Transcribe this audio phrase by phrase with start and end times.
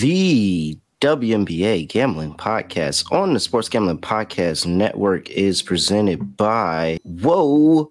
[0.00, 7.90] The WNBA Gambling Podcast on the Sports Gambling Podcast Network is presented by Whoa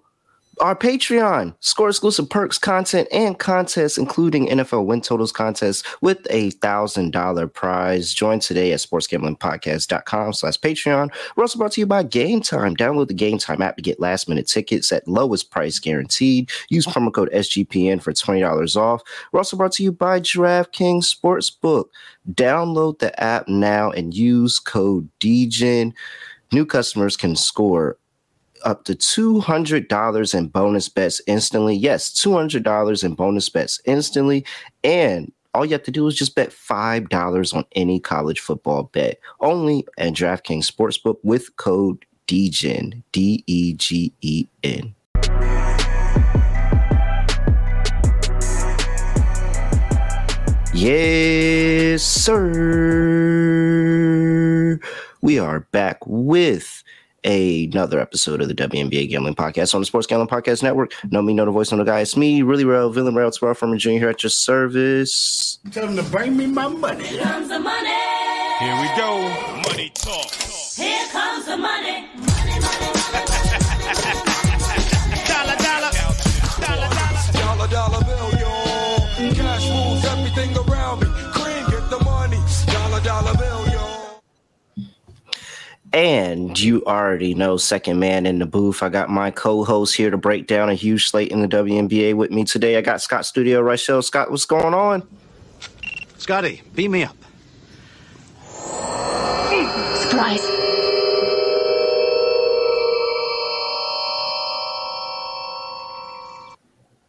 [0.60, 6.50] our Patreon, score exclusive perks, content, and contests, including NFL win totals contests with a
[6.50, 8.12] thousand dollar prize.
[8.12, 11.10] Join today at sportsgamblingpodcast.com slash Patreon.
[11.36, 12.76] We're also brought to you by Game Time.
[12.76, 16.50] Download the Game Time app to get last minute tickets at lowest price guaranteed.
[16.68, 19.02] Use promo code SGPN for $20 off.
[19.32, 21.86] We're also brought to you by DraftKings Sportsbook.
[22.32, 25.94] Download the app now and use code DEGEN.
[26.52, 27.98] New customers can score
[28.64, 31.74] up to $200 in bonus bets instantly.
[31.74, 34.44] Yes, $200 in bonus bets instantly.
[34.84, 39.18] And all you have to do is just bet $5 on any college football bet
[39.40, 44.94] only at DraftKings Sportsbook with code DEGEN, D E G E N.
[50.74, 52.38] Yes, sir.
[55.22, 56.84] We are back with
[57.24, 60.92] another episode of the WNBA Gambling Podcast on the Sports Gambling Podcast Network.
[61.10, 62.00] Know me, know the voice, know the guy.
[62.00, 65.58] It's me, really real, villain, real, Sparrow from Junior here at your service.
[65.72, 67.06] Tell them to bring me my money.
[67.06, 67.88] Here comes the money.
[68.58, 69.62] Here we go.
[69.68, 70.37] Money talk.
[85.92, 88.82] And you already know, second man in the booth.
[88.82, 92.30] I got my co-host here to break down a huge slate in the WNBA with
[92.30, 92.76] me today.
[92.76, 94.04] I got Scott Studio Reichel.
[94.04, 95.06] Scott, what's going on?
[96.18, 97.16] Scotty, beam me up.
[99.96, 100.57] Surprise.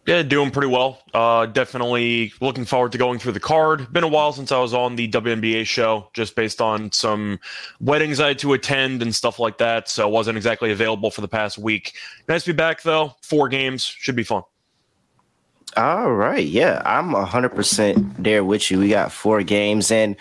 [0.09, 1.03] Yeah, doing pretty well.
[1.13, 3.93] Uh, definitely looking forward to going through the card.
[3.93, 7.39] Been a while since I was on the WNBA show, just based on some
[7.79, 9.87] weddings I had to attend and stuff like that.
[9.87, 11.93] So I wasn't exactly available for the past week.
[12.27, 13.13] Nice to be back though.
[13.21, 14.41] Four games should be fun.
[15.77, 16.43] All right.
[16.43, 18.79] Yeah, I'm 100% there with you.
[18.79, 20.15] We got four games, and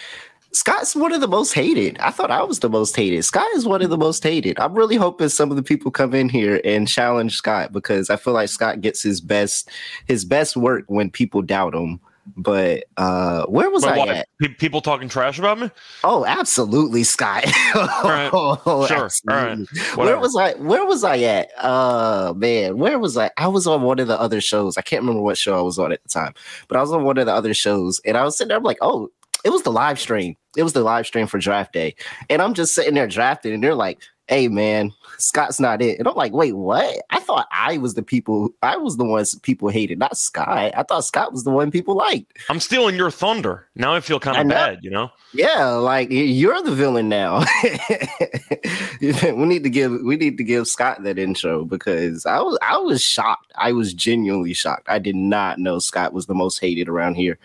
[0.53, 1.99] Scott's one of the most hated.
[1.99, 3.23] I thought I was the most hated.
[3.25, 4.59] Scott is one of the most hated.
[4.59, 8.17] I'm really hoping some of the people come in here and challenge Scott because I
[8.17, 9.71] feel like Scott gets his best
[10.07, 12.01] his best work when people doubt him.
[12.37, 14.29] But uh where was But I what, at?
[14.41, 15.71] pe- people talking trash about me?
[16.05, 17.45] Oh, absolutely, Scott.
[17.75, 18.29] right.
[18.33, 18.97] Oh, Sure.
[18.99, 19.51] All right.
[19.61, 19.67] absolutely.
[19.97, 20.53] Where was I?
[20.55, 21.49] Where was I at?
[21.59, 23.31] Uh man, where was I?
[23.39, 24.77] I was on one of the other shows.
[24.77, 26.35] I can't remember what show I was on at the time,
[26.69, 28.59] but I was on one of the other shows, and I was sitting there.
[28.59, 29.11] I'm like, oh,
[29.45, 30.37] it was the live stream.
[30.57, 31.95] It was the live stream for draft day,
[32.29, 36.07] and I'm just sitting there drafting, and they're like, hey man, Scott's not it, and
[36.07, 37.03] I'm like, wait, what?
[37.11, 38.51] I thought I was the people.
[38.63, 40.73] I was the ones people hated, not Scott.
[40.77, 42.33] I thought Scott was the one people liked.
[42.49, 43.67] I'm stealing your thunder.
[43.75, 45.11] Now I feel kind of bad, you know?
[45.33, 47.45] Yeah, like you're the villain now.
[49.01, 52.77] we need to give we need to give Scott that intro because I was I
[52.79, 53.53] was shocked.
[53.57, 54.89] I was genuinely shocked.
[54.89, 57.39] I did not know Scott was the most hated around here.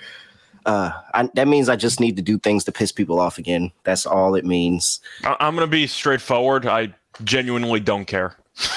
[0.65, 3.71] Uh, I, that means I just need to do things to piss people off again.
[3.83, 4.99] That's all it means.
[5.23, 6.65] I- I'm going to be straightforward.
[6.65, 6.93] I
[7.23, 8.35] genuinely don't care.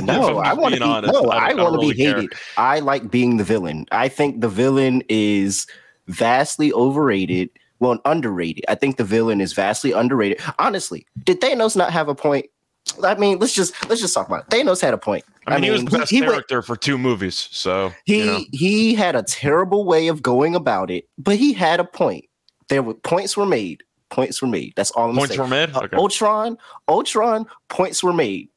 [0.00, 2.14] No, I want to be honest, no, I I, want to be really care.
[2.14, 2.32] hated.
[2.56, 3.84] I like being the villain.
[3.90, 5.66] I think the villain is
[6.06, 7.50] vastly overrated.
[7.80, 8.64] Well, underrated.
[8.68, 10.40] I think the villain is vastly underrated.
[10.58, 12.46] Honestly, did Thanos not have a point?
[13.04, 14.50] I mean, let's just let's just talk about it.
[14.50, 15.24] Thanos had a point.
[15.52, 17.48] I mean, he was the best he character for two movies.
[17.50, 18.40] So, he you know.
[18.52, 22.24] he had a terrible way of going about it, but he had a point.
[22.68, 23.82] There were points were made.
[24.10, 24.72] Points were made.
[24.76, 25.40] That's all I'm points saying.
[25.40, 25.74] were made.
[25.74, 26.56] Uh, Ultron,
[26.88, 28.48] Ultron, points were made.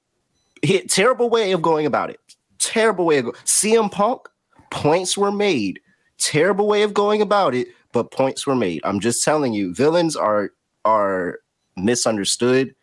[0.62, 2.20] He had terrible way of going about it.
[2.60, 4.28] Terrible way of go- CM Punk,
[4.70, 5.80] points were made.
[6.20, 8.82] Terrible way of going about it, but points were made.
[8.84, 10.52] I'm just telling you, villains are
[10.86, 11.40] are
[11.76, 12.76] misunderstood.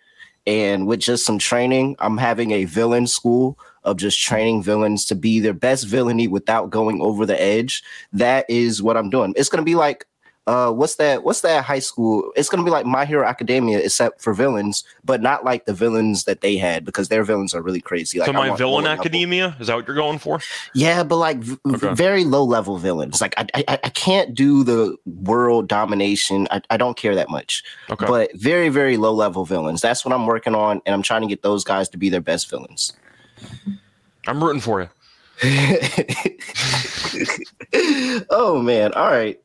[0.46, 3.58] And with just some training, I'm having a villain school
[3.90, 7.82] of just training villains to be their best villainy without going over the edge.
[8.12, 9.34] That is what I'm doing.
[9.36, 10.04] It's gonna be like
[10.46, 14.22] uh what's that what's that high school it's gonna be like my hero academia except
[14.22, 17.82] for villains but not like the villains that they had because their villains are really
[17.82, 19.00] crazy like so, my villain lower level.
[19.00, 20.40] academia is that what you're going for?
[20.74, 21.92] yeah but like v- Okay.
[21.92, 26.78] very low level villains like I, I i can't do the world domination i, I
[26.78, 28.06] don't care that much Okay.
[28.06, 31.28] but very very low level villains that's what i'm working on and i'm trying to
[31.28, 32.94] get those guys to be their best villains
[34.26, 34.88] I'm rooting for you.
[38.30, 38.92] oh man.
[38.92, 39.40] All right.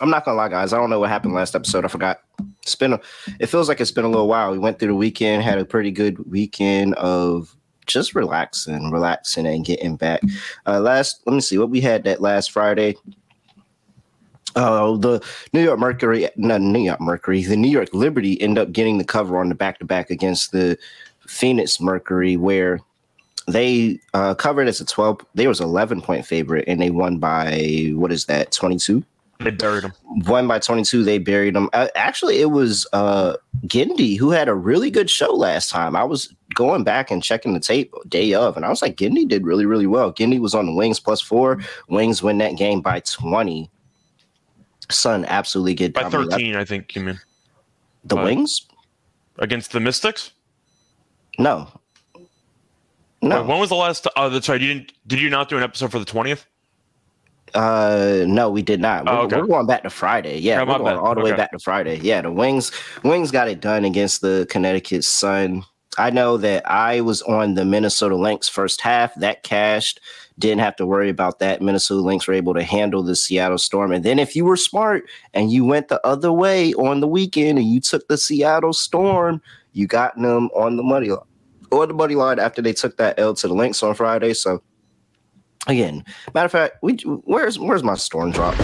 [0.00, 0.72] I'm not gonna lie guys.
[0.72, 1.84] I don't know what happened last episode.
[1.84, 2.20] I forgot.
[2.62, 3.00] It's been a,
[3.40, 4.52] it feels like it's been a little while.
[4.52, 7.56] We went through the weekend had a pretty good weekend of
[7.86, 10.20] just relaxing relaxing and getting back.
[10.66, 12.96] Uh last let me see what we had that last friday?
[14.56, 18.72] Oh, the New York Mercury, not New York Mercury, the New York Liberty end up
[18.72, 20.78] getting the cover on the back to back against the
[21.28, 22.80] Phoenix Mercury, where
[23.48, 27.92] they uh, covered as a 12, they was 11 point favorite and they won by,
[27.94, 29.04] what is that, 22?
[29.38, 29.92] They buried them
[30.26, 31.68] Won by 22, they buried them.
[31.74, 33.36] Uh, actually, it was uh,
[33.66, 35.94] Gindy who had a really good show last time.
[35.94, 39.28] I was going back and checking the tape day of, and I was like, Gindy
[39.28, 40.12] did really, really well.
[40.12, 41.60] Gindy was on the Wings plus four.
[41.88, 43.70] Wings win that game by 20.
[44.90, 47.20] son absolutely get By 13, I think you mean.
[48.04, 48.66] The Wings?
[49.38, 50.32] Against the Mystics?
[51.38, 51.68] No.
[53.22, 53.40] No.
[53.40, 54.60] Wait, when was the last oh that's right.
[54.60, 56.44] You didn't did you not do an episode for the 20th?
[57.54, 59.04] Uh, no, we did not.
[59.06, 59.36] We're, Oh, okay.
[59.40, 60.38] we're going back to Friday.
[60.38, 60.96] Yeah, we're going bad.
[60.96, 61.98] all the way back to Friday.
[62.02, 62.70] Yeah, the Wings
[63.04, 65.64] Wings got it done against the Connecticut Sun.
[65.98, 69.14] I know that I was on the Minnesota Lynx first half.
[69.14, 70.00] That cashed.
[70.38, 71.62] Didn't have to worry about that.
[71.62, 73.90] Minnesota Lynx were able to handle the Seattle Storm.
[73.90, 77.58] And then if you were smart and you went the other way on the weekend
[77.58, 79.40] and you took the Seattle Storm,
[79.72, 81.20] you got them on the money line.
[81.70, 84.34] Or the money line after they took that L to the Lynx on Friday.
[84.34, 84.62] So
[85.66, 86.04] again,
[86.34, 88.54] matter of fact, we where's where's my storm drop?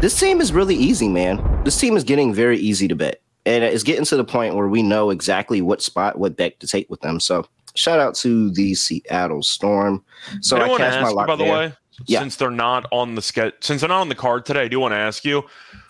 [0.00, 1.42] This team is really easy, man.
[1.64, 4.68] This team is getting very easy to bet, and it's getting to the point where
[4.68, 7.18] we know exactly what spot, what bet to take with them.
[7.18, 10.04] So, shout out to the Seattle Storm.
[10.40, 11.52] So I I, want to ask my you, by the there.
[11.52, 11.72] way,
[12.06, 12.20] Yeah.
[12.20, 14.78] since they're not on the ske- since they're not on the card today, I do
[14.78, 15.42] want to ask you.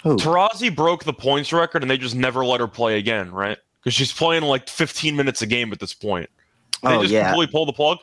[0.04, 0.16] Who?
[0.16, 3.58] Taurasi broke the points record and they just never let her play again, right?
[3.88, 6.28] Because she's playing like 15 minutes a game at this point.
[6.82, 7.30] They Oh just yeah.
[7.30, 7.96] completely pull the plug.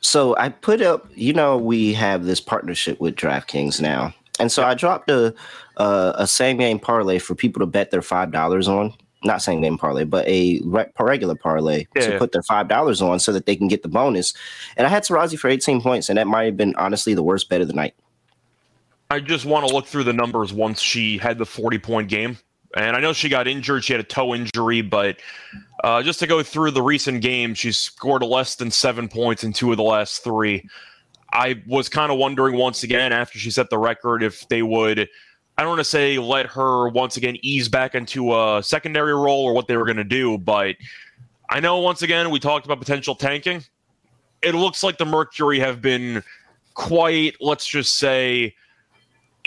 [0.00, 4.64] So I put up, you know, we have this partnership with DraftKings now, and so
[4.64, 5.32] I dropped a
[5.76, 8.92] uh, a same game parlay for people to bet their five dollars on.
[9.22, 12.18] Not same game parlay, but a re- regular parlay Yeah, to yeah.
[12.18, 14.34] put their five dollars on so that they can get the bonus.
[14.76, 17.48] And I had Taurasi for eighteen points, and that might have been honestly the worst
[17.48, 17.94] bet of the night.
[19.08, 22.38] I just want to look through the numbers once she had the 40 point game.
[22.76, 23.84] And I know she got injured.
[23.84, 25.18] She had a toe injury, but
[25.84, 29.52] uh, just to go through the recent games, she scored less than seven points in
[29.52, 30.68] two of the last three.
[31.32, 35.08] I was kind of wondering once again after she set the record if they would,
[35.58, 39.44] I don't want to say let her once again ease back into a secondary role
[39.44, 40.76] or what they were going to do, but
[41.50, 43.64] I know once again we talked about potential tanking.
[44.40, 46.22] It looks like the Mercury have been
[46.74, 48.54] quite, let's just say,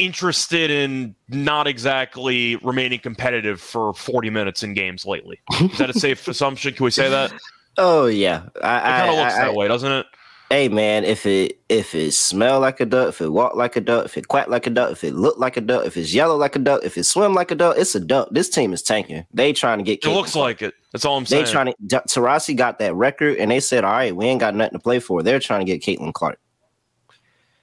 [0.01, 5.39] interested in not exactly remaining competitive for 40 minutes in games lately.
[5.61, 6.73] Is that a safe assumption?
[6.73, 7.31] Can we say that?
[7.77, 10.05] Oh yeah, I, kind of I- looks I- that way, doesn't it?
[10.49, 13.79] Hey man, if it if it smell like a duck, if it walk like a
[13.79, 16.13] duck, if it quack like a duck, if it look like a duck, if it's
[16.13, 18.27] yellow like a duck, if it swim like a duck, it's a duck.
[18.31, 19.25] This team is tanking.
[19.33, 20.03] They trying to get.
[20.03, 20.73] It looks like it.
[20.91, 21.45] That's all I'm saying.
[21.45, 22.01] They trying to.
[22.01, 24.99] Taurasi got that record, and they said, "All right, we ain't got nothing to play
[24.99, 26.37] for." They're trying to get Caitlin Clark.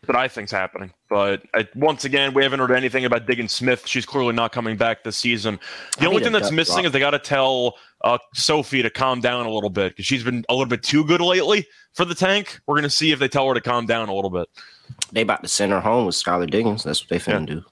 [0.08, 0.92] That I think's happening.
[1.08, 3.86] But I, once again, we haven't heard anything about Diggins-Smith.
[3.86, 5.60] She's clearly not coming back this season.
[5.98, 6.86] The I only thing that's missing drop.
[6.86, 7.74] is they got to tell
[8.04, 11.04] uh, Sophie to calm down a little bit because she's been a little bit too
[11.04, 12.60] good lately for the tank.
[12.66, 14.48] We're gonna see if they tell her to calm down a little bit.
[15.12, 16.84] They about to send her home with Skylar Diggins.
[16.84, 17.62] That's what they finna do.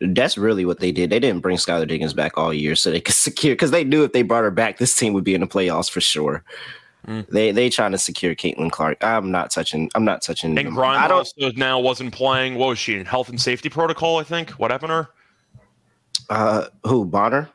[0.00, 1.10] That's really what they did.
[1.10, 4.02] They didn't bring Skylar Diggins back all year so they could secure because they knew
[4.04, 6.42] if they brought her back, this team would be in the playoffs for sure.
[7.06, 7.26] Mm.
[7.28, 9.02] They they trying to secure Caitlin Clark.
[9.02, 9.90] I'm not touching.
[9.94, 10.58] I'm not touching.
[10.58, 10.70] And.
[10.74, 11.18] Grimes I don't.
[11.18, 12.54] also now wasn't playing.
[12.54, 14.18] What was she in health and safety protocol?
[14.18, 14.50] I think.
[14.52, 15.08] What happened to her?
[16.30, 17.50] Uh, who Bonner?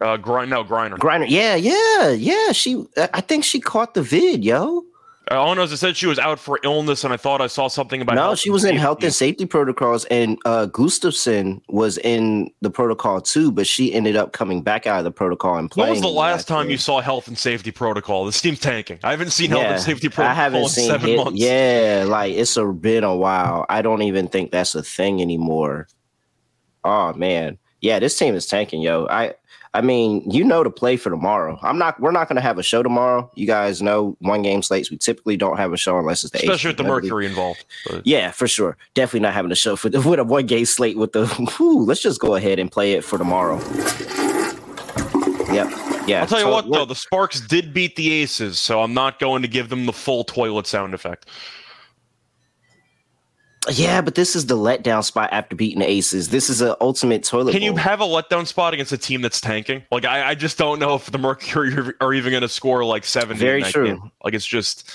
[0.00, 0.98] Uh, Grind, no, Griner.
[0.98, 1.26] Griner.
[1.28, 2.52] Yeah, yeah, yeah.
[2.52, 2.86] She.
[2.96, 4.84] I think she caught the vid, yo.
[5.28, 7.48] All I know is it said she was out for illness, and I thought I
[7.48, 8.14] saw something about.
[8.14, 8.78] No, she was in safety.
[8.80, 14.14] health and safety protocols, and uh, Gustafson was in the protocol too, but she ended
[14.14, 15.90] up coming back out of the protocol and When playing.
[15.94, 16.72] was the last time year.
[16.72, 18.24] you saw health and safety protocol?
[18.24, 19.00] This team's tanking.
[19.02, 21.16] I haven't seen health and safety protocol I haven't in seen seven it.
[21.16, 21.40] months.
[21.40, 23.66] Yeah, like it's a been a while.
[23.68, 25.88] I don't even think that's a thing anymore.
[26.84, 29.06] Oh man, yeah, this team is tanking, yo.
[29.08, 29.34] I,
[29.72, 31.56] I mean, you know to play for tomorrow.
[31.62, 32.00] I'm not.
[32.00, 33.30] We're not going to have a show tomorrow.
[33.36, 34.90] You guys know one game slates.
[34.90, 37.64] We typically don't have a show unless it's the especially with the Mercury involved.
[37.88, 38.76] But Yeah, for sure.
[38.94, 41.26] Definitely not having a show for the, with a one game slate with the.
[41.56, 43.58] Whew, let's just go ahead and play it for tomorrow.
[45.52, 45.70] Yep.
[46.08, 46.22] Yeah.
[46.22, 49.20] I'll tell you so what, though, the Sparks did beat the Aces, so I'm not
[49.20, 51.28] going to give them the full toilet sound effect.
[53.72, 56.28] Yeah, but this is the letdown spot after beating the Aces.
[56.30, 57.52] This is an ultimate toilet.
[57.52, 59.82] Can you have a letdown spot against a team that's tanking?
[59.90, 63.04] Like, I, I just don't know if the Mercury are- even going to score like
[63.04, 63.38] 70.
[63.40, 63.86] Very true.
[63.86, 64.10] game.
[64.24, 64.90] Like, it's just,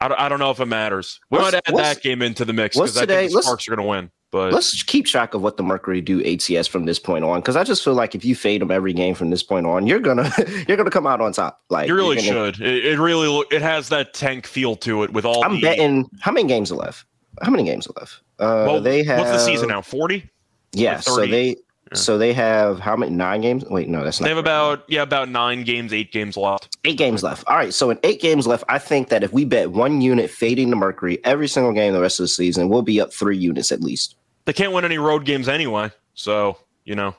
[0.00, 1.20] I don't, I don't know if it matters.
[1.30, 3.76] We What's- might add that game into the mix because I think the Sparks are
[3.76, 4.10] going to win.
[4.30, 7.54] But Let's keep track of what the Mercury do ATS from this point on, because
[7.54, 10.00] I just feel like if you fade them every game from this point on, you're
[10.00, 10.32] gonna
[10.66, 11.60] you're gonna come out on top.
[11.68, 12.62] Like you really gonna- should.
[12.62, 15.60] It, it really, it has that tank feel to it with all I'm the.
[15.60, 16.08] betting.
[16.20, 17.04] How many games are left?
[17.42, 18.20] How many games are left?
[18.38, 19.82] Uh, well, they have what's the season now?
[19.82, 20.28] 40?
[20.72, 21.54] Yeah, so they Yeah.
[21.94, 23.64] so they have how many nine games?
[23.68, 24.46] Wait, no, that's not They have correct.
[24.78, 26.76] about yeah about nine games, eight games left.
[26.84, 27.44] eight games left.
[27.46, 30.30] All right, so in eight games left, I think that if we bet one unit
[30.30, 33.36] fading the Mercury every single game the rest of the season, we'll be up three
[33.36, 34.16] units at least.
[34.46, 37.14] They can't win any road games anyway, so you know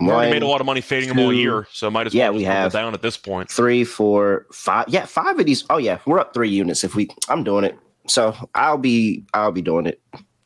[0.00, 2.14] we One, already made a lot of money fading them all year, so might as
[2.14, 2.72] well Yeah, we have.
[2.72, 3.50] down at this point.
[3.50, 4.86] three, four, five.
[4.88, 5.64] Yeah, five of these.
[5.68, 7.08] Oh yeah, we're up three units if we.
[7.28, 7.76] I'm doing it.
[8.08, 10.00] So I'll be I'll be doing it.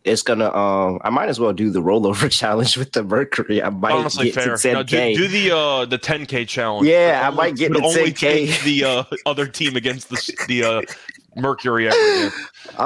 [0.04, 0.54] It's gonna.
[0.54, 3.60] Um, I might as well do the rollover challenge with the Mercury.
[3.62, 4.56] I might Honestly, get fair.
[4.56, 5.16] to 10k.
[5.16, 6.86] do, do the uh the 10k challenge.
[6.86, 8.14] Yeah, I Only- might get the 10K.
[8.16, 10.82] take the uh, other team against the the uh,
[11.34, 11.88] Mercury.
[11.90, 12.30] I'm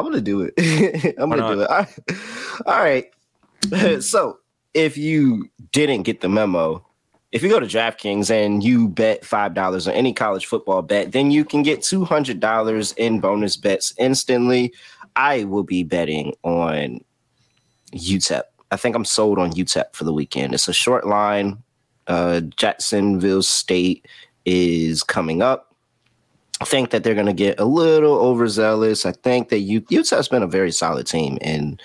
[0.04, 0.54] gonna do it.
[1.18, 2.18] I'm Why gonna do it.
[2.64, 3.04] All right.
[4.02, 4.38] so
[4.72, 6.86] if you didn't get the memo,
[7.32, 11.12] if you go to DraftKings and you bet five dollars on any college football bet,
[11.12, 14.72] then you can get two hundred dollars in bonus bets instantly.
[15.16, 17.04] I will be betting on
[17.92, 18.42] UTEP.
[18.70, 20.54] I think I'm sold on UTEP for the weekend.
[20.54, 21.62] It's a short line.
[22.06, 24.06] Uh, Jacksonville State
[24.44, 25.74] is coming up.
[26.60, 29.06] I think that they're going to get a little overzealous.
[29.06, 31.78] I think that U- UTEP's been a very solid team in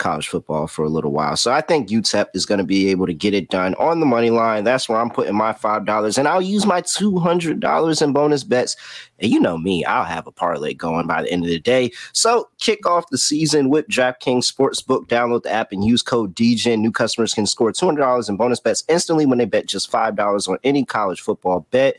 [0.00, 1.36] college football for a little while.
[1.36, 4.06] So I think UTEP is going to be able to get it done on the
[4.06, 4.64] money line.
[4.64, 8.76] That's where I'm putting my $5 and I'll use my $200 in bonus bets.
[9.20, 11.92] And you know me, I'll have a parlay going by the end of the day.
[12.12, 15.06] So kick off the season with DraftKings Sportsbook.
[15.06, 16.80] Download the app and use code DEGEN.
[16.80, 20.58] New customers can score $200 in bonus bets instantly when they bet just $5 on
[20.64, 21.98] any college football bet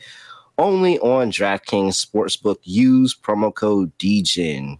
[0.58, 2.58] only on DraftKings Sportsbook.
[2.64, 4.78] Use promo code DEGEN.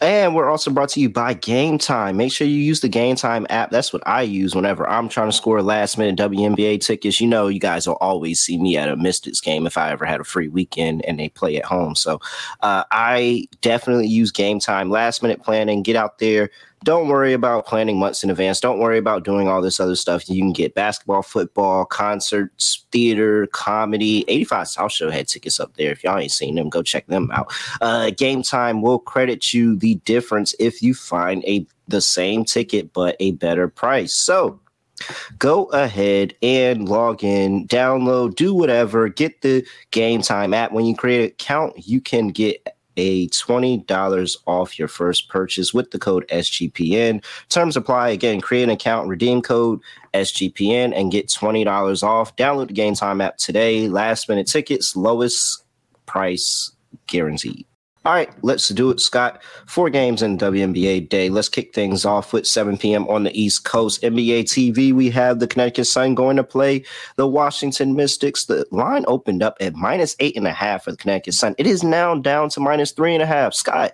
[0.00, 2.18] And we're also brought to you by Game Time.
[2.18, 3.70] Make sure you use the Game Time app.
[3.70, 7.20] That's what I use whenever I'm trying to score last minute WNBA tickets.
[7.20, 10.04] You know, you guys will always see me at a Mystics game if I ever
[10.04, 11.94] had a free weekend and they play at home.
[11.94, 12.20] So
[12.60, 15.82] uh, I definitely use Game Time last minute planning.
[15.82, 16.50] Get out there.
[16.84, 18.60] Don't worry about planning months in advance.
[18.60, 20.28] Don't worry about doing all this other stuff.
[20.28, 24.24] You can get basketball, football, concerts, theater, comedy.
[24.28, 25.90] 85 South Show had tickets up there.
[25.90, 27.52] If y'all ain't seen them, go check them out.
[27.80, 32.92] Uh, Game Time will credit you the difference if you find a the same ticket
[32.92, 34.14] but a better price.
[34.14, 34.60] So
[35.38, 40.72] go ahead and log in, download, do whatever, get the Game Time app.
[40.72, 45.90] When you create an account, you can get a $20 off your first purchase with
[45.90, 47.24] the code SGPN.
[47.48, 48.10] Terms apply.
[48.10, 49.80] Again, create an account, redeem code
[50.14, 52.34] SGPN, and get $20 off.
[52.36, 53.88] Download the Game Time app today.
[53.88, 55.64] Last minute tickets, lowest
[56.06, 56.72] price
[57.06, 57.66] guaranteed.
[58.06, 59.42] All right, let's do it, Scott.
[59.66, 61.28] Four games in WNBA day.
[61.28, 63.08] Let's kick things off with 7 p.m.
[63.08, 64.00] on the East Coast.
[64.00, 66.84] NBA TV, we have the Connecticut Sun going to play
[67.16, 68.44] the Washington Mystics.
[68.44, 71.56] The line opened up at minus eight and a half for the Connecticut Sun.
[71.58, 73.54] It is now down to minus three and a half.
[73.54, 73.90] Scott,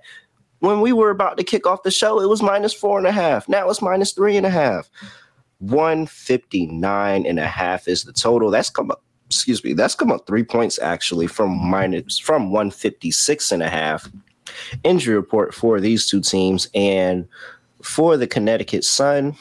[0.58, 3.12] when we were about to kick off the show, it was minus four and a
[3.12, 3.48] half.
[3.48, 4.90] Now it's minus three and a half.
[5.60, 8.50] 159 and a half is the total.
[8.50, 9.02] That's come up,
[9.34, 14.08] excuse me, that's come up three points actually from minus from 156 and a half.
[14.84, 17.26] Injury report for these two teams and
[17.82, 19.36] for the Connecticut Sun.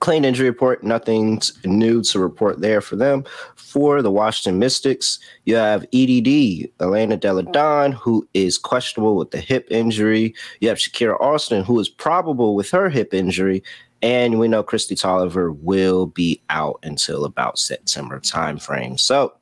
[0.00, 3.24] Clean injury report, nothing new to report there for them.
[3.54, 9.40] For the Washington Mystics, you have EDD, Elena Delle Donne, who is questionable with the
[9.40, 10.34] hip injury.
[10.60, 13.62] You have Shakira Austin, who is probable with her hip injury.
[14.02, 19.00] And we know Kristi Toliver will be out until about September timeframe.
[19.00, 19.34] So,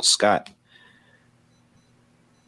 [0.00, 0.50] Scott,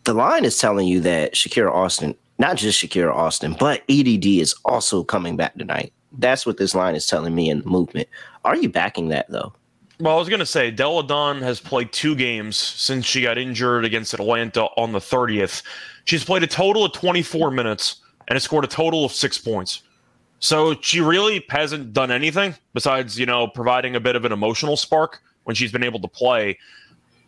[0.04, 4.54] the line is telling you that Shakira Austin, not just Shakira Austin, but EDD is
[4.64, 5.92] also coming back tonight.
[6.18, 8.08] That's what this line is telling me in the movement.
[8.44, 9.52] Are you backing that though?
[10.00, 13.36] Well, I was going to say, Delle Donne has played two games since she got
[13.36, 15.62] injured against Atlanta on the 30th.
[16.06, 19.82] She's played a total of 24 minutes and has scored a total of six points.
[20.40, 24.76] So she really hasn't done anything besides, you know, providing a bit of an emotional
[24.76, 26.58] spark when she's been able to play.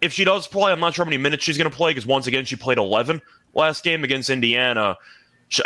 [0.00, 2.06] If she does play, I'm not sure how many minutes she's going to play because
[2.06, 3.20] once again, she played 11
[3.54, 4.96] last game against Indiana.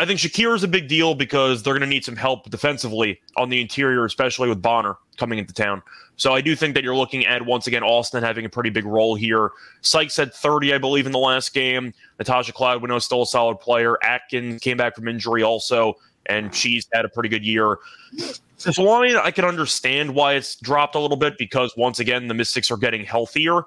[0.00, 3.20] I think Shakira is a big deal because they're going to need some help defensively
[3.36, 5.80] on the interior, especially with Bonner coming into town.
[6.16, 8.84] So I do think that you're looking at once again Austin having a pretty big
[8.84, 9.50] role here.
[9.82, 11.94] Sykes had 30, I believe, in the last game.
[12.18, 13.96] Natasha Cloud, we know, still a solid player.
[14.02, 15.94] Atkins came back from injury also,
[16.28, 17.78] and she's had a pretty good year.
[18.78, 22.71] Line, I can understand why it's dropped a little bit because once again the Mystics
[22.71, 23.62] are getting healthier.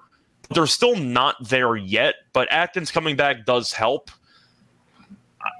[0.54, 4.10] They're still not there yet, but Atkins coming back does help.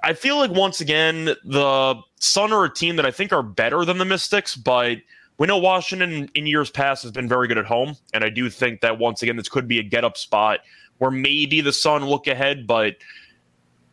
[0.04, 3.86] I feel like once again the Sun are a team that I think are better
[3.86, 4.98] than the Mystics, but
[5.38, 8.50] we know Washington in years past has been very good at home, and I do
[8.50, 10.60] think that once again this could be a get up spot
[10.98, 12.98] where maybe the Sun look ahead, but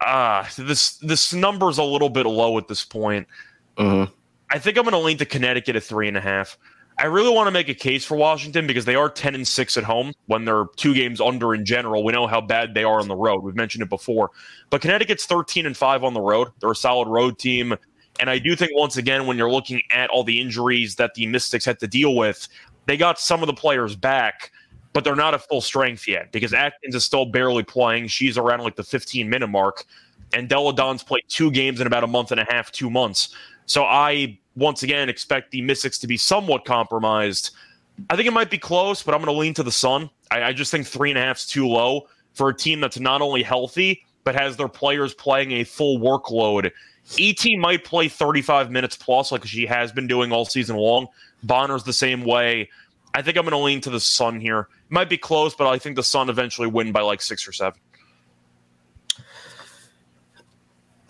[0.01, 3.27] uh this this number's a little bit low at this point.
[3.79, 4.11] Mhm.
[4.51, 6.57] I think I'm going to lean to Connecticut at three and a half.
[6.99, 9.77] I really want to make a case for Washington because they are 10 and 6
[9.77, 12.03] at home when they're two games under in general.
[12.05, 13.43] We know how bad they are on the road.
[13.43, 14.31] We've mentioned it before.
[14.71, 16.49] But Connecticut's 13 and 5 on the road.
[16.61, 17.75] They're a solid road team.
[18.19, 21.27] And I do think, once again, when you're looking at all the injuries that the
[21.27, 22.49] Mystics had to deal with,
[22.87, 24.53] they got some of the players back,
[24.97, 26.69] but they're not at full strength yet because mm-hmm.
[26.69, 28.07] Atkins is still barely playing.
[28.07, 29.85] She's around like the 15 minute mark.
[30.33, 33.35] And Delle Donne's played two games in about a month and a half, two months.
[33.67, 37.51] So I once again expect the Mystics to be somewhat compromised.
[38.09, 40.09] I think it might be close, but I'm going to lean to the Sun.
[40.31, 42.99] I, I just think three and a half is too low for a team that's
[42.99, 46.73] not only healthy but has their players playing a full workload.
[47.21, 51.07] AT might play 35 minutes plus, like she has been doing all season long.
[51.43, 52.71] Bonner's the same way.
[53.13, 54.69] I think I'm going to lean to the Sun here.
[54.89, 57.79] Might be close, but I think the Sun eventually win by like six or seven.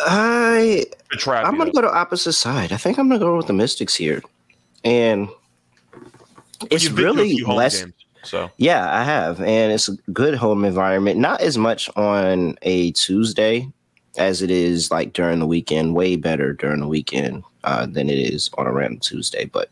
[0.00, 0.84] I.
[1.26, 2.72] I'm gonna go to opposite side.
[2.72, 4.22] I think I'm gonna go with the Mystics here,
[4.84, 5.28] and
[6.70, 7.82] it's You've been to a really less.
[7.82, 11.18] games, so Yeah, I have, and it's a good home environment.
[11.18, 13.70] Not as much on a Tuesday
[14.18, 15.94] as it is like during the weekend.
[15.94, 19.46] Way better during the weekend uh, than it is on a random Tuesday.
[19.46, 19.70] But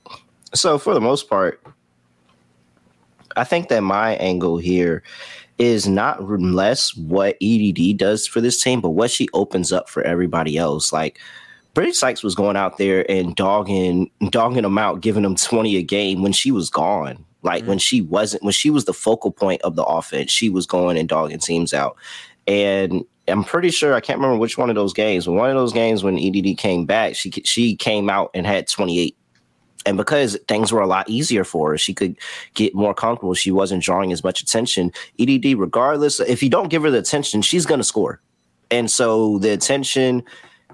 [0.54, 1.62] so for the most part,
[3.36, 5.02] I think that my angle here
[5.58, 10.02] is not less what EDD does for this team, but what she opens up for
[10.02, 10.92] everybody else.
[10.92, 11.20] Like
[11.74, 15.82] Brittney Sykes was going out there and dogging dogging them out, giving them 20 a
[15.82, 17.24] game when she was gone.
[17.42, 17.70] Like mm-hmm.
[17.70, 20.96] when she wasn't when she was the focal point of the offense, she was going
[20.96, 21.96] and dogging teams out.
[22.46, 25.56] And I'm pretty sure I can't remember which one of those games, but one of
[25.56, 29.16] those games when EDD came back, she she came out and had 28
[29.86, 32.16] and because things were a lot easier for her, she could
[32.54, 33.34] get more comfortable.
[33.34, 34.92] She wasn't drawing as much attention.
[35.18, 38.20] EDD, regardless, if you don't give her the attention, she's going to score.
[38.70, 40.22] And so the attention,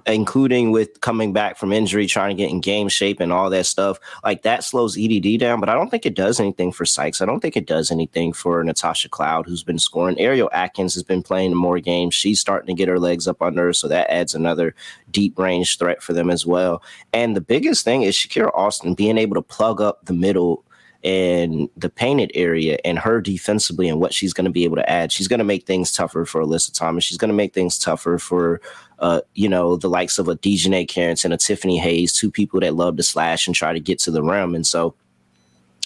[0.05, 3.65] including with coming back from injury, trying to get in game shape and all that
[3.65, 5.59] stuff, like that slows EDD down.
[5.59, 7.21] But I don't think it does anything for Sykes.
[7.21, 10.19] I don't think it does anything for Natasha Cloud, who's been scoring.
[10.19, 12.13] Ariel Atkins has been playing more games.
[12.13, 13.73] She's starting to get her legs up under her.
[13.73, 14.75] So that adds another
[15.11, 16.81] deep range threat for them as well.
[17.13, 20.65] And the biggest thing is Shakira Austin being able to plug up the middle
[21.03, 24.89] and the painted area and her defensively and what she's going to be able to
[24.89, 25.11] add.
[25.11, 27.03] She's going to make things tougher for Alyssa Thomas.
[27.03, 28.61] She's going to make things tougher for,
[29.01, 32.59] uh, you know, the likes of a DiJonai Carrington, and a Tiffany Hayes, two people
[32.61, 34.55] that love to slash and try to get to the rim.
[34.55, 34.95] And so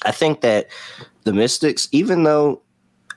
[0.04, 0.68] I think that
[1.24, 2.62] the Mystics, even though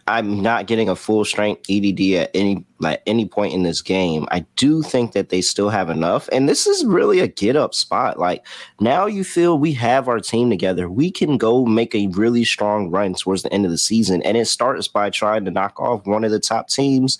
[0.09, 4.27] I'm not getting a full strength EDD at any like any point in this game.
[4.31, 7.75] I do think that they still have enough, and this is really a get up
[7.75, 8.19] spot.
[8.19, 8.47] Like
[8.81, 10.89] now, you feel we have our team together.
[10.89, 14.39] We can go make a really strong run towards the end of the season, and
[14.39, 17.19] it starts by trying to knock off one of the top teams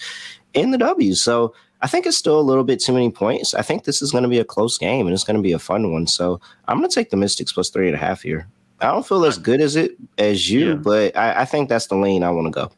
[0.55, 1.13] in the W.
[1.13, 3.55] So I think it's still a little bit too many points.
[3.55, 5.53] I think this is going to be a close game, and it's going to be
[5.53, 6.07] a fun one.
[6.07, 8.49] So I'm going to take the Mystics plus three and a half here.
[8.81, 10.75] I don't feel as good as it as you, Yeah.
[10.75, 12.71] but I, I think that's the lane I want to go.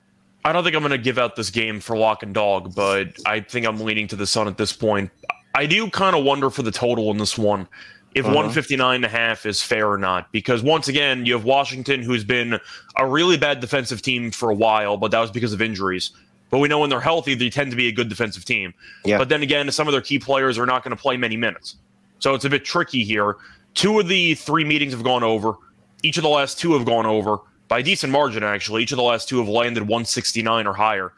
[0.45, 3.09] I don't think I'm going to give out this game for lock and dog, but
[3.27, 5.11] I think I'm leaning to the Sun at this point.
[5.55, 7.69] I do kind of wonder for the total in this one
[8.15, 8.35] if Uh-huh.
[8.35, 12.25] 159 and a half is fair or not because once again you have Washington who's
[12.25, 12.59] been
[12.97, 16.11] a really bad defensive team for a while but that was because of injuries
[16.51, 18.75] but we know when they're healthy they tend to be a good defensive team.
[19.05, 19.19] Yeah.
[19.19, 21.77] but then again some of their key players are not going to play many minutes.
[22.19, 23.37] So it's a bit tricky here.
[23.75, 25.55] Two of the three meetings have gone over.
[26.03, 27.39] Each of the last two have gone over.
[27.69, 28.83] By a decent margin actually.
[28.83, 31.13] Each of the last two have landed 169 or higher.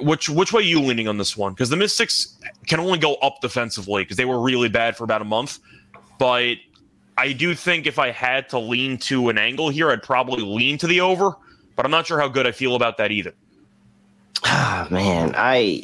[0.00, 1.52] Which which way are you leaning on this one?
[1.52, 5.22] Because the mystics can only go up defensively because they were really bad for about
[5.22, 5.58] a month.
[6.18, 6.56] But
[7.18, 10.78] i do think if i had to lean to an angle here i'd probably lean
[10.78, 11.32] to the over
[11.76, 13.34] but i'm not sure how good i feel about that either
[14.44, 15.82] Ah, man, I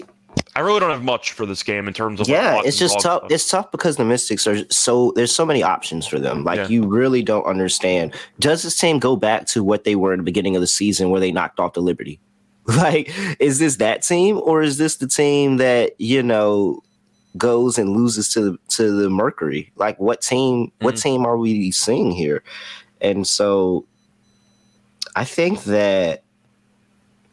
[0.56, 2.94] i really don't have much for this game in terms of yeah, lock it's just
[2.94, 3.00] tough.
[3.00, 3.30] stuff.
[3.30, 6.44] It's tough because the Mystics are so there's so many options for them.
[6.44, 6.68] Like Yeah.
[6.68, 8.14] you really don't understand.
[8.38, 11.10] Does this team go back to what they were in the beginning of the season
[11.10, 12.20] where they knocked off the Liberty?
[12.66, 16.80] Like, is this that team or is this the team that you know
[17.36, 19.70] goes and loses to the to the Mercury?
[19.76, 20.70] Like, what team?
[20.80, 21.02] What Mhm.
[21.02, 22.42] team are we seeing here?
[23.02, 23.84] And so,
[25.14, 26.22] I think that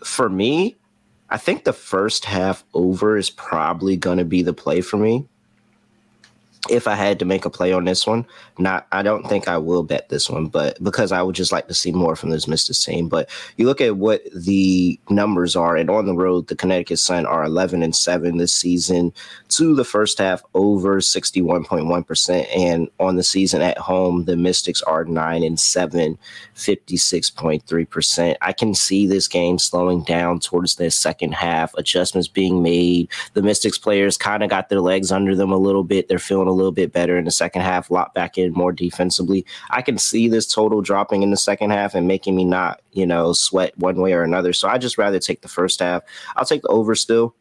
[0.03, 0.75] for me,
[1.31, 5.29] I think the first half over is probably going to be the play for me.
[6.69, 8.25] If I had to make a play on this one,
[8.59, 11.67] not I don't think I will bet this one, but because I would just like
[11.67, 13.09] to see more from this Mystics team.
[13.09, 17.25] But you look at what the numbers are, and on the road, the Connecticut Sun
[17.25, 19.11] are 11 and 7 this season
[19.49, 22.47] to the first half over 61.1%.
[22.55, 26.15] And on the season at home, the Mystics are 9 and 7,
[26.55, 28.37] 56.3%.
[28.39, 33.09] I can see this game slowing down towards the second half, adjustments being made.
[33.33, 36.07] The Mystics players kind of got their legs under them a little bit.
[36.07, 39.45] They're feeling a little bit better in the second half, lock back in more defensively.
[39.71, 43.05] I can see this total dropping in the second half and making me not, you
[43.05, 44.53] know, sweat one way or another.
[44.53, 46.03] So I just rather take the first half.
[46.35, 47.33] I'll take the over still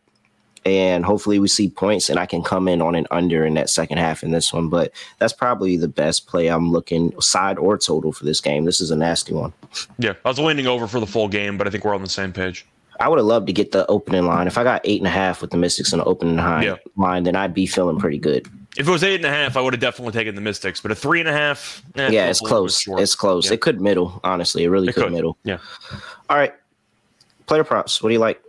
[0.67, 3.71] and hopefully we see points and I can come in on an under in that
[3.71, 4.69] second half in this one.
[4.69, 8.65] But that's probably the best play I'm looking side or total for this game.
[8.67, 9.53] This is a nasty one.
[9.99, 12.09] Yeah, I was leaning over for the full game, but I think we're on the
[12.09, 12.67] same page.
[13.01, 14.47] I would have loved to get the opening line.
[14.47, 16.77] If I got eight and a half with the Mystics in the opening line, Yeah.
[16.97, 18.47] line then I'd be feeling pretty good.
[18.79, 20.81] If it was eight and a half, I would have definitely taken the Mystics.
[20.81, 23.03] But a three and a half, eh, yeah, it's a little bit close.
[23.03, 23.47] It's close.
[23.47, 23.55] Yeah.
[23.55, 24.63] It could middle, honestly.
[24.65, 25.13] It really It could, could.
[25.13, 25.37] middle.
[25.43, 25.59] Yeah.
[26.29, 26.55] All right.
[27.47, 28.01] Player props.
[28.03, 28.41] What do you like?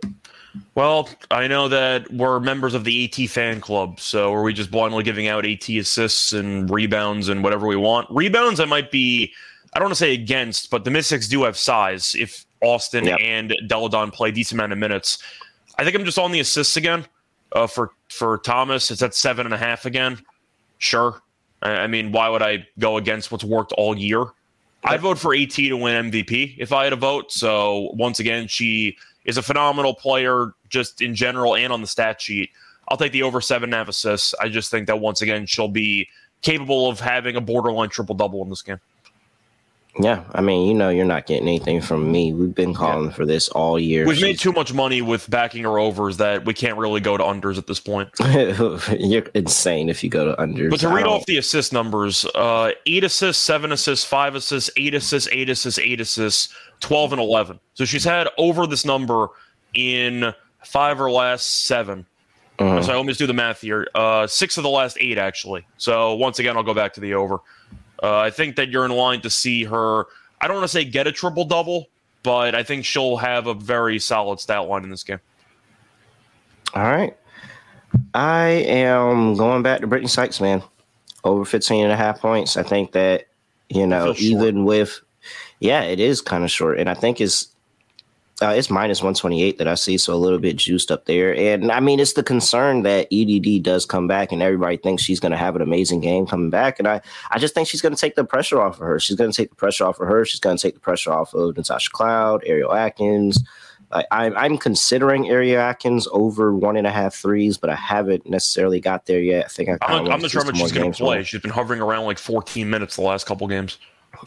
[0.74, 4.70] Well, I know that we're members of the AT fan club, so are we just
[4.70, 8.06] blindly giving out AT assists and rebounds and whatever we want?
[8.10, 9.32] Rebounds, I might be,
[9.72, 12.14] I don't want to say against, but the Mystics do have size.
[12.18, 13.18] If Austin Yep.
[13.20, 15.18] and Delle Donne play a decent amount of minutes,
[15.78, 17.06] I think I'm just on the assists again.
[17.52, 20.18] Uh, for for Thomas, it's at seven and a half again.
[20.78, 21.20] Sure,
[21.62, 24.24] I, mean, why would I go against what's worked all year?
[24.84, 27.30] I'd vote for AT to win MVP if I had a vote.
[27.30, 32.20] So once again, she is a phenomenal player just in general and on the stat
[32.20, 32.50] sheet.
[32.88, 34.34] I'll take the over seven and a half assists.
[34.40, 36.08] I just think that once again she'll be
[36.42, 38.80] capable of having a borderline triple double in this game.
[40.00, 42.32] Yeah, I mean, you know, you're not getting anything from me.
[42.32, 44.06] We've been calling for this all year.
[44.06, 47.22] We've made too much money with backing her overs that we can't really go to
[47.22, 48.08] unders at this point.
[48.98, 50.70] you're insane if you go to unders.
[50.70, 54.94] But to read off the assist numbers, uh, eight assists, seven assists, five assists, eight
[54.94, 57.60] assists, eight assists, eight assists, 12 and 11.
[57.74, 59.28] So she's had over this number
[59.74, 60.32] in
[60.64, 62.06] five or last seven.
[62.58, 62.84] Mhm.
[62.84, 63.86] So I almost do the math here.
[63.94, 65.66] Uh, six of the last eight, actually.
[65.76, 67.40] So once again, I'll go back to the over.
[68.02, 70.06] Uh, I think that you're in line to see her.
[70.40, 71.88] I don't want to say get a triple double,
[72.22, 75.20] but I think she'll have a very solid stat line in this game.
[76.74, 77.16] All right.
[78.14, 80.62] I am going back to Brittney Sykes, man.
[81.24, 82.56] Over 15 and a half points.
[82.56, 83.26] I think that,
[83.68, 84.20] you know, short.
[84.20, 85.00] even with,
[85.60, 86.80] yeah, it is kind of short.
[86.80, 87.48] And I think it's,
[88.42, 91.34] uh, it's minus 128 that I see, so a little bit juiced up there.
[91.34, 95.20] And I mean, it's the concern that EDD does come back, and everybody thinks she's
[95.20, 96.78] going to have an amazing game coming back.
[96.78, 97.00] And I,
[97.30, 98.98] I just think she's going to take the pressure off of her.
[98.98, 100.24] She's going to take the pressure off of her.
[100.24, 103.42] She's going to take the pressure off of Natasha Cloud, Ariel Atkins.
[103.92, 108.28] I, I'm, I'm considering Ariel Atkins over one and a half threes, but I haven't
[108.28, 109.44] necessarily got there yet.
[109.44, 110.92] I think I I'm not, I'm want not sure see how much some she's going
[110.92, 111.22] to play.
[111.22, 113.78] She's been hovering around like 14 minutes the last couple games.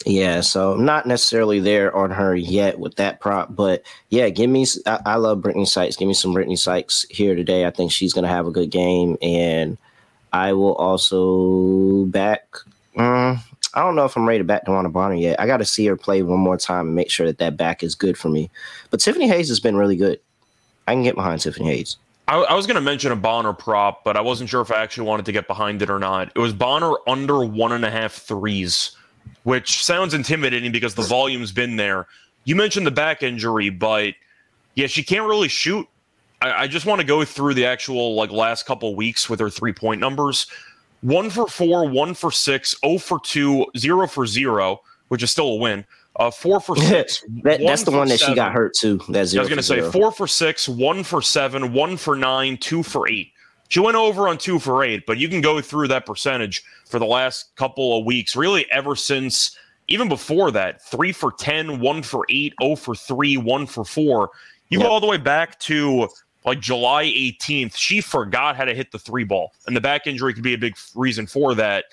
[0.06, 4.66] Yeah, so not necessarily there on her yet with that prop, but yeah, give me.
[4.86, 5.96] I, I love Brittney Sykes.
[5.96, 7.66] Give me some Brittney Sykes here today.
[7.66, 9.78] I think she's to have a good game, and
[10.34, 12.46] I will also back.
[12.96, 13.40] mm,
[13.74, 15.40] I don't know if I'm ready to back DeWanna Bonner yet.
[15.40, 17.84] I got to see her play one more time and make sure that that back
[17.84, 18.50] is good for me.
[18.90, 20.20] But Tiffany Hayes has been really good.
[20.88, 21.98] I can get behind Tiffany Hayes.
[22.28, 24.82] I, I was going to mention a Bonner prop, but I wasn't sure if I
[24.82, 26.32] actually wanted to get behind it or not.
[26.36, 28.96] It was Bonner under one and a half threes,
[29.44, 32.08] which sounds intimidating because the volume's been there.
[32.46, 34.14] You mentioned the back injury, but
[34.76, 35.88] yeah, she can't really shoot.
[36.42, 39.50] I, I just want to go through the actual like last couple weeks with her
[39.50, 40.48] three point numbers.
[41.02, 45.50] One for four, one for six, oh for two, zero for zero, which is still
[45.50, 45.86] a win.
[46.18, 47.24] Uh, four for six.
[47.44, 49.00] That, that's the one that she got hurt too.
[49.10, 52.58] That's I was going to say four for six, one for seven, one for nine,
[52.58, 53.32] two for eight.
[53.70, 57.00] She went over on two for eight, but you can go through that percentage for
[57.00, 62.02] the last couple of weeks, really ever since even before that three for 10, one
[62.02, 64.32] for eight, oh for three, one for four.
[64.70, 64.88] You Yep.
[64.88, 66.08] go all the way back to
[66.44, 67.76] like July 18th.
[67.76, 70.58] She forgot how to hit the three ball, and the back injury could be a
[70.58, 71.86] big reason for that.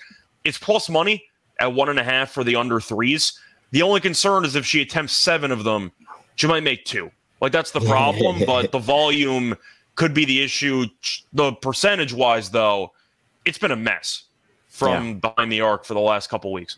[0.43, 1.23] It's plus money
[1.59, 3.39] at one and a half for the under threes.
[3.71, 5.91] The only concern is if she attempts seven of them,
[6.35, 7.11] she might make two.
[7.41, 9.55] Like that's the problem, but the volume
[9.95, 10.85] could be the issue.
[11.33, 12.91] The percentage wise, though,
[13.45, 14.23] it's been a mess
[14.69, 16.77] from behind the arc for the last couple weeks.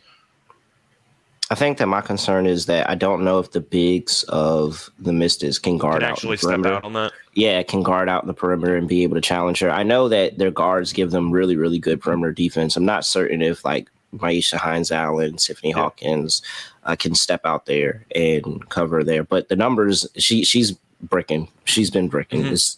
[1.51, 5.13] I think that my concern is that I don't know if the bigs of the
[5.13, 6.75] Mystics can guard Can out actually step perimeter.
[6.75, 7.11] out on that.
[7.35, 9.69] Yeah, can guard out the perimeter and be able to challenge her.
[9.69, 12.75] I know that their guards give them really, really good perimeter defense.
[12.75, 15.75] I'm not certain if like Myisha Hines-Allen, Tiffany Yeah.
[15.75, 16.41] Hawkins
[16.83, 19.23] uh, can step out there and cover there.
[19.23, 21.47] But the numbers, she she's bricking.
[21.65, 22.41] She's been bricking.
[22.43, 22.45] Mhm.
[22.47, 22.77] It's-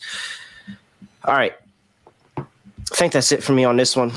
[1.25, 1.53] all right.
[2.37, 2.43] I
[2.95, 4.11] think that's it for me on this one.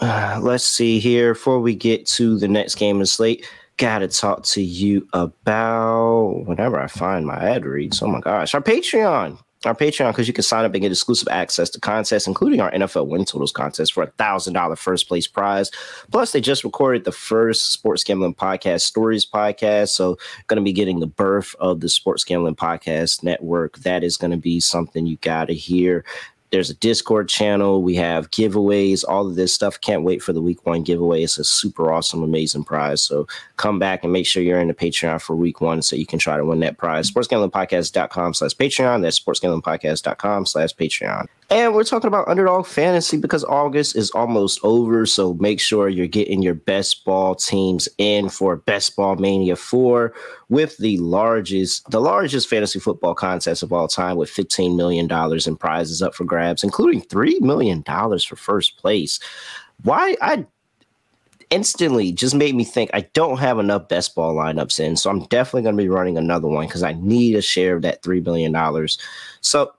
[0.00, 1.34] Uh, let's see here.
[1.34, 3.44] Before we get to the next game of slate,
[3.78, 8.00] gotta talk to you about whenever I find my ad reads.
[8.02, 9.38] Oh my gosh, our Patreon.
[9.64, 12.70] Our Patreon, because you can sign up and get exclusive access to contests, including our
[12.72, 15.70] NFL win totals contest for a thousand dollar first place prize.
[16.10, 19.90] Plus, they just recorded the first sports gambling podcast stories podcast.
[19.90, 23.78] So, going to be getting the birth of the sports gambling podcast network.
[23.78, 26.04] That is going to be something you got to hear
[26.52, 27.82] there's a Discord channel.
[27.82, 29.80] We have giveaways, all of this stuff.
[29.80, 31.22] Can't wait for the week one giveaway.
[31.22, 33.02] It's a super awesome, amazing prize.
[33.02, 36.04] So come back and make sure you're in the Patreon for week one so you
[36.04, 37.10] can try to win that prize.
[37.10, 39.00] SportsGamblingPodcast.com slash Patreon.
[39.00, 41.26] That's SportsGamblingPodcast.com slash Patreon.
[41.48, 45.06] And we're talking about underdog fantasy because August is almost over.
[45.06, 50.12] So make sure you're getting your best ball teams in for Best Ball Mania 4
[50.52, 55.10] with the largest, the largest fantasy football contest of all time with $15 million
[55.46, 59.18] in prizes up for grabs, including $3 million for first place.
[59.82, 60.44] Why I
[61.48, 64.96] instantly just made me think I don't have enough best ball lineups in.
[64.96, 67.80] So I'm definitely going to be running another one because I need a share of
[67.82, 68.54] that $3 billion.
[69.40, 69.72] So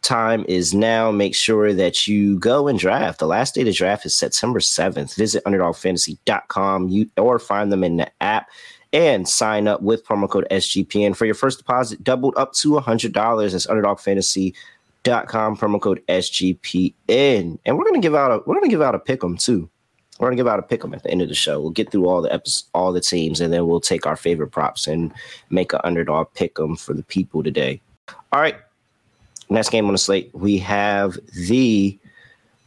[0.00, 1.10] time is now.
[1.10, 3.18] Make sure that you go and draft.
[3.18, 5.16] The last day to draft is September 7th.
[5.16, 8.48] Visit underdogfantasy.com you, or find them in the app
[8.92, 13.52] and sign up with promo code SGPN for your first deposit doubled up to $100.
[13.52, 17.58] That's underdogfantasy.com promo code SGPN.
[17.64, 19.36] And we're going to give out a we're going to give out a pick 'em
[19.36, 19.68] too.
[20.18, 21.60] We're gonna give out a pick 'em at the end of the show.
[21.60, 24.48] We'll get through all the episodes, all the teams, and then we'll take our favorite
[24.48, 25.12] props and
[25.50, 27.80] make an underdog pick 'em for the people today.
[28.32, 28.56] All right,
[29.48, 31.96] next game on the slate, we have the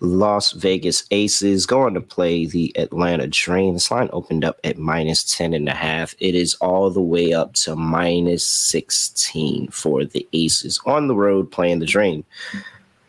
[0.03, 3.75] Las Vegas Aces going to play the Atlanta Dream.
[3.75, 6.15] This line opened up at minus 10 and a half.
[6.19, 11.51] It is all the way up to minus 16 for the Aces on the road
[11.51, 12.25] playing the Dream.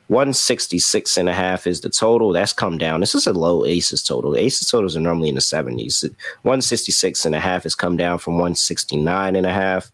[0.09, 2.31] 166 and a half is the total.
[2.31, 3.01] That's come down.
[3.01, 4.37] This is a low Aces total.
[4.37, 6.03] Aces totals are normally in the 70s.
[6.43, 9.91] 166 and a half has come down from 169 and a half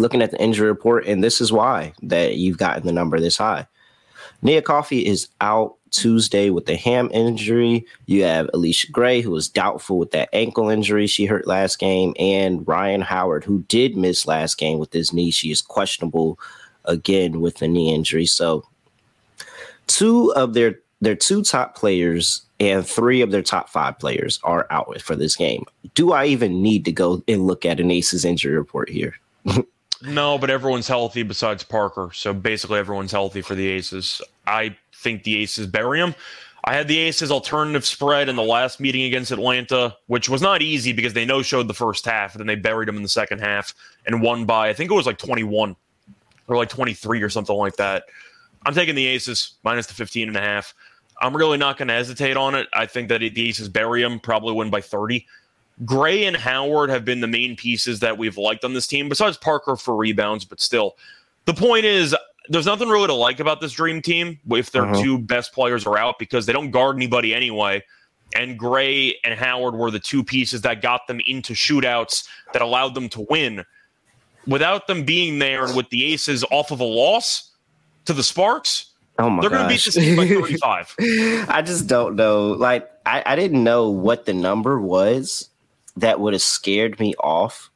[0.00, 3.36] looking at the injury report, and this is why that you've gotten the number this
[3.36, 3.64] high.
[4.44, 7.86] Nia Coffey is out Tuesday with the ham injury.
[8.06, 12.14] You have Allisha Gray, who was doubtful with that ankle injury she hurt last game,
[12.18, 15.30] and Rhyne Howard, who did miss last game with his knee.
[15.30, 16.38] She is questionable
[16.84, 18.26] again with the knee injury.
[18.26, 18.64] So,
[19.86, 24.66] two of their their two top players and three of their top five players are
[24.70, 25.64] out for this game.
[25.94, 29.14] Do I even need to go and look at an Aces injury report here?
[30.06, 32.10] No, but everyone's healthy besides Parker.
[32.12, 34.20] So basically, everyone's healthy for the Aces.
[34.46, 36.14] I think the Aces bury them.
[36.66, 40.62] I had the Aces alternative spread in the last meeting against Atlanta, which was not
[40.62, 43.08] easy because they no showed the first half, and then they buried them in the
[43.08, 43.74] second half
[44.06, 45.76] and won by, I think it was like 21
[46.48, 48.04] or like 23 or something like that.
[48.64, 50.74] I'm taking the Aces minus the 15 and a half.
[51.20, 52.66] I'm really not going to hesitate on it.
[52.72, 55.26] I think that the Aces bury them, probably win by 30.
[55.84, 59.36] Gray and Howard have been the main pieces that we've liked on this team, besides
[59.36, 60.96] Parker for rebounds, but still.
[61.46, 62.14] The point is,
[62.48, 65.02] there's nothing really to like about this dream team if their Uh-huh.
[65.02, 67.82] two best players are out because they don't guard anybody anyway.
[68.36, 72.94] And Gray and Howard were the two pieces that got them into shootouts that allowed
[72.94, 73.64] them to win.
[74.46, 77.50] Without them being there and with the Aces off of a loss
[78.04, 78.86] to the Sparks,
[79.18, 80.94] Oh my they're going to beat this team by 35.
[81.48, 82.48] I just don't know.
[82.48, 85.48] Like, I, I didn't know what the number was
[85.96, 87.70] that would have scared me off.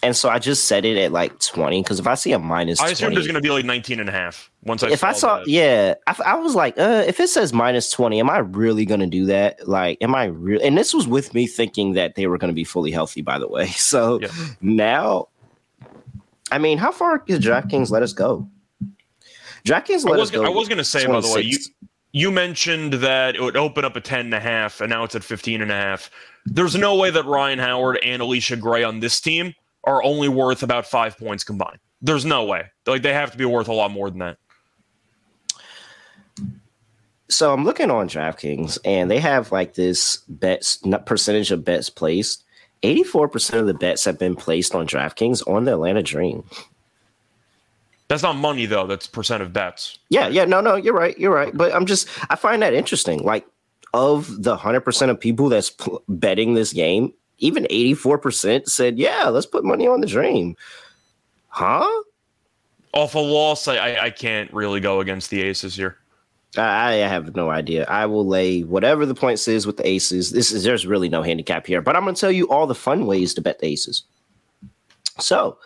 [0.00, 2.78] And so I just set it at like 20 because if I see a minus
[2.78, 5.02] I 20, assume there's going to be like 19 and a half once I if
[5.02, 5.48] I saw, that.
[5.48, 9.00] yeah, I, I was like, uh, if it says minus 20, am I really going
[9.00, 9.66] to do that?
[9.66, 10.60] Like, am I real?
[10.62, 13.38] And this was with me thinking that they were going to be fully healthy, by
[13.40, 13.66] the way.
[13.76, 14.28] So Yeah.
[14.60, 15.28] now,
[16.52, 18.48] I mean, how far does DraftKings let us go?
[19.66, 20.44] DraftKings I let was, us go.
[20.44, 21.70] I was going to say, by the way, you, 26.
[22.12, 25.14] You mentioned that it would open up at 10 and a half, and now it's
[25.14, 26.10] at 15 and a half.
[26.46, 30.62] There's no way that Rhyne Howard and Allisha Gray on this team are only worth
[30.62, 31.78] about five points combined.
[32.00, 32.70] There's no way.
[32.86, 34.38] Like they have to be worth a lot more than that.
[37.28, 42.44] so I'm looking on DraftKings and they have like this bets percentage of bets placed.
[42.82, 46.44] 84% of the bets have been placed on DraftKings on the Atlanta Dream.
[48.08, 48.86] That's not money though.
[48.86, 49.98] That's percent of bets.
[50.08, 51.54] Yeah, yeah, no, no, you're right, you're right.
[51.54, 53.22] But I'm just, I find that interesting.
[53.22, 53.46] Like,
[53.94, 59.46] of the 100% of people that's pl- betting this game, even 84% said, yeah, let's
[59.46, 60.56] put money on the Dream.
[61.48, 61.88] Huh?
[62.92, 65.98] Off a loss, I, I, I can't really go against the Aces here.
[66.56, 67.84] I, I have no idea.
[67.84, 70.32] I will lay whatever the points is with the aces.
[70.32, 72.74] This is there's really no handicap here, but I'm going to tell you all the
[72.74, 74.04] fun ways to bet the aces.
[75.20, 75.58] So,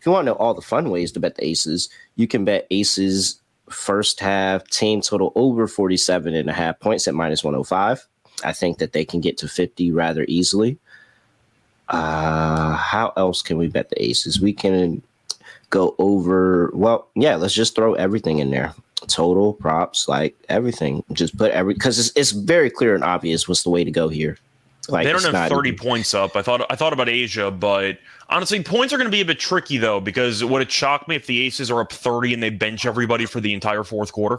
[0.00, 2.46] if you want to know all the fun ways to bet the aces, you can
[2.46, 8.06] bet aces first half team total over 47 and a half points at minus 105.
[8.42, 10.78] I think that they can get to 50 rather easily.
[11.90, 14.40] Uh, how else can we bet the aces?
[14.40, 15.02] We can
[15.68, 16.70] go over.
[16.72, 18.72] Well, yeah, let's just throw everything in there.
[19.06, 21.04] Total props, like everything.
[21.12, 24.08] Just put every because it's it's very clear and obvious what's the way to go
[24.08, 24.38] here.
[24.90, 26.36] Like they don't have not 30 points up.
[26.36, 27.98] I thought I thought about A'ja, but
[28.28, 31.16] honestly, points are going to be a bit tricky though because would it shock me
[31.16, 34.38] if the Aces are up 30 and they bench everybody for the entire fourth quarter?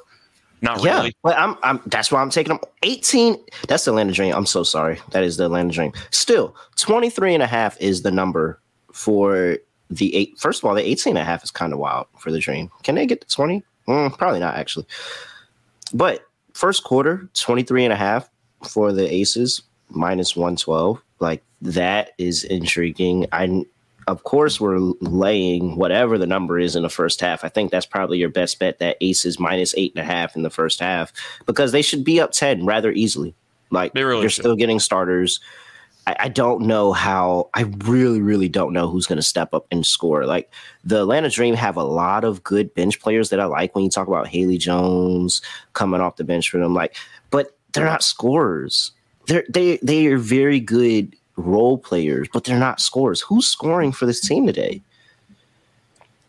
[0.63, 1.15] Not Yeah, really.
[1.23, 1.81] but I'm, I'm.
[1.87, 2.59] That's why I'm taking them.
[2.83, 3.35] 18.
[3.67, 4.33] That's the Atlanta Dream.
[4.35, 4.99] I'm so sorry.
[5.11, 5.91] That is the Atlanta Dream.
[6.11, 8.59] Still, 23 and a half is the number
[8.93, 9.57] for
[9.89, 10.37] the eight.
[10.37, 12.69] First of all, the 18 and a half is kind of wild for the Dream.
[12.83, 13.63] Can they get to 20?
[13.87, 14.85] Mm, probably not, actually.
[15.93, 18.29] But first quarter, 23 and a half
[18.69, 19.63] for the Aces,
[19.95, 21.01] minus 112.
[21.19, 23.27] Like, that is intriguing.
[23.31, 23.65] I,
[24.07, 27.43] of course, we're laying whatever the number is in the first half.
[27.43, 28.79] I think that's probably your best bet.
[28.79, 31.13] That Aces minus eight and a half in the first half
[31.45, 33.35] because they should be up 10 rather easily.
[33.69, 34.41] Like, They really you're should.
[34.41, 35.39] still getting starters.
[36.07, 37.49] I, I don't know how.
[37.53, 40.25] I really, really don't know who's going to step up and score.
[40.25, 40.51] Like
[40.83, 43.75] the Atlanta Dream have a lot of good bench players that I like.
[43.75, 45.41] When you talk about Haley Jones
[45.73, 46.95] coming off the bench for them, like,
[47.29, 48.91] but they're not scorers.
[49.31, 53.21] They're they they are very good role players, but they're not scorers.
[53.21, 54.81] Who's scoring for this team today?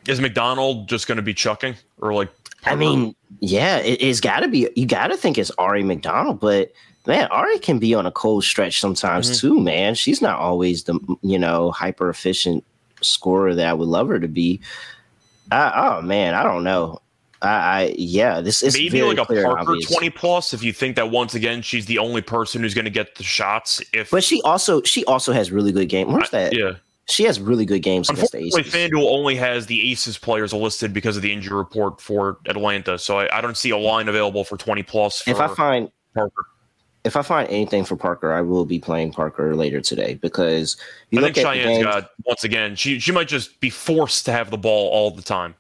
[0.07, 2.29] Is McDonald just going to be chucking or like?
[2.65, 4.69] I mean, yeah, it, it's got to be.
[4.77, 6.71] You got to think it's Aari McDonald, but
[7.05, 9.41] man, Aari can be on a cold stretch sometimes Mhm.
[9.41, 9.61] too.
[9.61, 12.65] Man, she's not always the you know hyper efficient
[13.01, 14.61] scorer that I would love her to be.
[15.51, 17.01] I, oh man, I don't know.
[17.43, 20.55] I, I yeah, this is maybe like a Parker twenty plus.
[20.55, 23.25] If you think that once again she's the only person who's going to get the
[23.25, 23.83] shots.
[23.93, 26.13] If But she also she also has really good game.
[26.13, 26.55] Where's that?
[26.57, 26.75] yeah,
[27.09, 28.73] She has really good games against the Aces.
[28.73, 32.97] FanDuel only has the Aces players listed because of the injury report for Atlanta.
[32.99, 35.21] So I, I don't see a line available for twenty plus.
[35.23, 36.47] For If I find Parker,
[37.05, 40.77] if I find anything for Parker, I will be playing Parker later today because
[41.11, 42.77] you I look think Cheyenne's games, got once again.
[42.77, 45.57] She she might just be forced to have the ball all the time.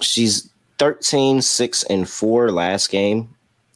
[0.00, 3.28] she's 13 6 and 4 last game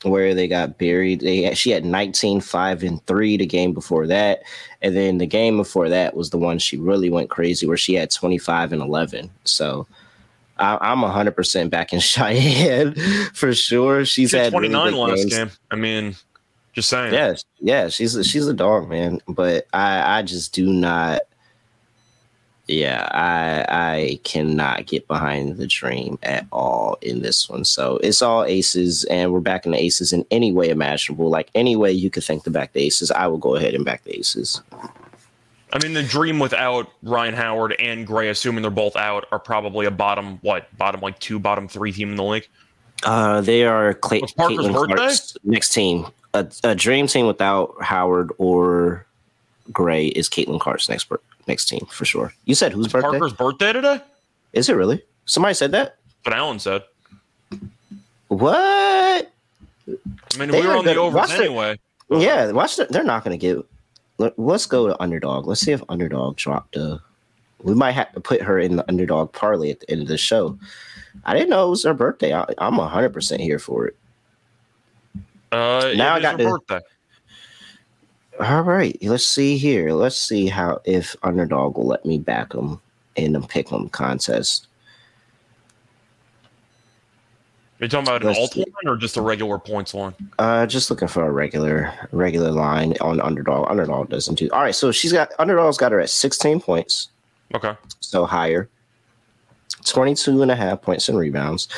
[0.03, 4.43] where they got buried they she had 19 5 and 3 the game before that
[4.83, 7.95] and then the game before that was the one she really went crazy where she
[7.95, 9.87] had 25 and 11 so
[10.59, 12.95] I, i'm 100% back in cheyenne
[13.33, 15.35] for sure she's She had had twenty really last games.
[15.35, 15.51] game.
[15.71, 16.15] I mean,
[16.75, 17.13] just saying.
[17.15, 21.23] yeah yeah she's a, she's a dog man but i i just do not
[22.69, 28.23] yeah i i cannot get behind the dream at all in this one so it's
[28.23, 32.11] all aces and we're backing the aces in any way imaginable like any way you
[32.11, 34.61] could think to back the aces i will go ahead and back the aces
[35.73, 39.85] I mean, the dream without Rhyne Howard and Gray, assuming they're both out, are probably
[39.85, 42.49] a bottom what bottom like two, bottom three team in the league.
[43.03, 44.95] uh they are Clay- Caitlin birthday?
[44.95, 49.05] Clark's next team a, a dream team without howard or
[49.73, 53.33] gray is caitlin clark's next bir- next team for sure you said whose birthday Parker's
[53.33, 54.01] birthday today.
[54.53, 56.83] is it really somebody said that But Alan said.
[58.29, 59.31] What?
[59.89, 60.99] I mean, They we were on the good.
[61.01, 61.79] overs the- anyway.
[62.11, 62.77] Yeah, watch.
[62.77, 63.65] The, they're not going to get.
[64.19, 65.47] Let, let's go to underdog.
[65.47, 67.01] Let's see if underdog dropped a.
[67.63, 70.19] We might have to put her in the underdog parlay at the end of the
[70.19, 70.59] show.
[71.25, 72.35] I didn't know it was her birthday.
[72.35, 73.97] I, I'm hundred percent here for it.
[75.53, 76.81] Uh, Now I got her to- birthday.
[78.41, 79.93] All right, let's see here.
[79.93, 82.81] Let's see how if underdog will let me back them
[83.17, 84.69] in the pick 'em contest.
[87.81, 88.61] Are you talking about an Let's alt see.
[88.61, 90.15] line or just a regular points line?
[90.39, 93.71] Uh, just looking for a regular regular line on underdog.
[93.71, 94.49] Underdog doesn't do.
[94.51, 97.09] All right, so she's got underdog's got her at 16 points.
[97.55, 97.75] Okay.
[98.01, 98.69] so higher
[99.93, 101.69] 22 and a half points and rebounds.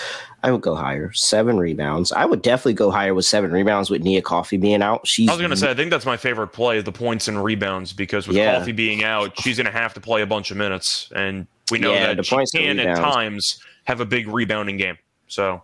[0.42, 1.12] I would go higher.
[1.12, 2.12] Seven rebounds.
[2.12, 5.06] I would definitely go higher with seven rebounds with Nia Coffey being out.
[5.06, 7.92] She's I was gonna say I think that's my favorite play, the points and rebounds,
[7.92, 8.58] because with Yeah.
[8.58, 11.92] Coffey being out, she's gonna have to play a bunch of minutes, and we know
[11.92, 14.96] Yeah, the that she can at times have a big rebounding game.
[15.26, 15.62] So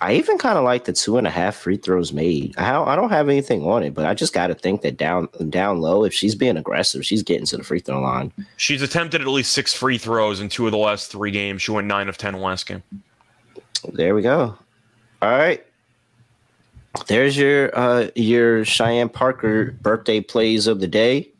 [0.00, 2.54] i even kind of like the two and a half free throws made.
[2.56, 4.96] I, don't- I don't have anything on it but i just got to think that
[4.96, 8.32] down down low if she's being aggressive she's getting to the free throw line.
[8.56, 11.62] She's attempted at least six free throws in two of the last three games.
[11.62, 12.82] She went nine of ten last game.
[13.92, 14.56] there we go.
[15.22, 15.64] All right.
[17.06, 21.30] There's your uh your cheyenne parker birthday plays of the day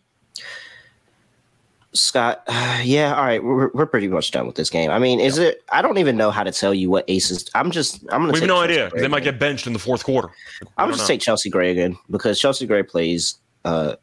[1.92, 2.42] Scott,
[2.82, 4.90] yeah, all right, we're, we're pretty much done with this game.
[4.90, 5.62] I mean, is it?
[5.72, 7.48] I don't even know how to tell you what aces.
[7.54, 8.32] I'm just, I'm gonna.
[8.32, 8.90] We have no Chelsea idea.
[8.90, 10.28] Gray They might get benched in the fourth quarter.
[10.76, 13.38] I'm just take Chelsea Gray again because Chelsea Gray plays.
[13.64, 13.96] Uh,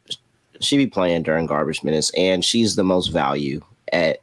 [0.60, 3.60] she be playing during garbage minutes, and she's the most value
[3.92, 4.22] at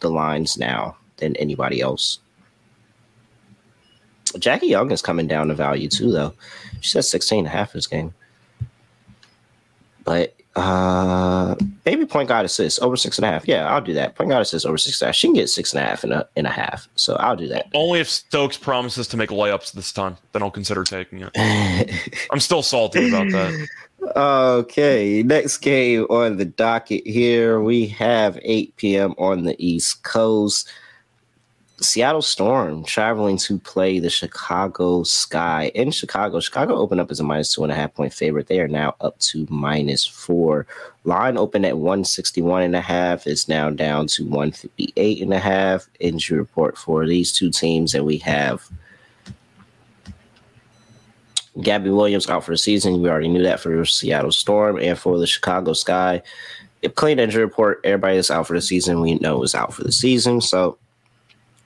[0.00, 2.18] the lines now than anybody else.
[4.38, 6.32] Jackie Young is coming down to value too, though.
[6.80, 8.14] She's at 16 and a half this game.
[10.04, 11.54] But uh
[11.86, 13.46] maybe point guard assist over six and a half.
[13.48, 14.14] Yeah, I'll do that.
[14.14, 15.14] Point guard assist over six and a half.
[15.14, 16.88] She can get six and a half and a and a half.
[16.94, 17.66] So I'll do that.
[17.74, 21.92] Only if Stokes promises to make layups this time, then I'll consider taking it.
[22.30, 23.68] I'm still salty about that.
[24.16, 27.60] Okay, next game on the docket here.
[27.60, 29.14] We have 8 p.m.
[29.16, 30.68] on the East Coast.
[31.82, 36.40] Seattle Storm traveling to play the Chicago Sky in Chicago.
[36.40, 38.46] Chicago opened up as a minus two and a half point favorite.
[38.46, 40.66] They are now up to minus four.
[41.04, 45.88] Line opened at 161 and a half is now down to 158 and a half.
[46.00, 48.68] Injury report for these two teams that we have.
[51.60, 53.02] Gabby Williams out for the season.
[53.02, 56.22] We already knew that for Seattle Storm and for the Chicago Sky.
[56.80, 59.84] If clean injury report, everybody is out for the season, we know is out for
[59.84, 60.40] the season.
[60.40, 60.78] So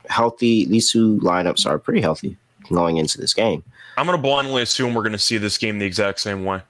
[0.09, 0.67] healthy.
[0.67, 2.37] These two lineups are pretty healthy
[2.71, 3.63] going into this game.
[3.97, 6.63] I'm going to blindly assume we're going to see this game the exact same way.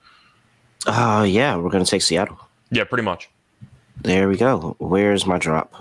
[0.86, 2.38] Uh yeah, we're gonna take Seattle.
[2.70, 3.28] Yeah, pretty much.
[4.02, 4.76] There we go.
[4.78, 5.72] Where's my drop?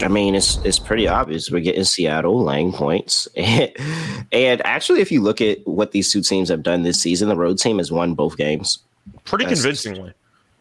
[0.00, 1.50] I mean, it's it's pretty obvious.
[1.50, 6.48] We're getting Seattle laying points, and actually, if you look at what these two teams
[6.50, 8.78] have done this season, the road team has won both games.
[9.24, 10.12] Pretty That's- convincingly.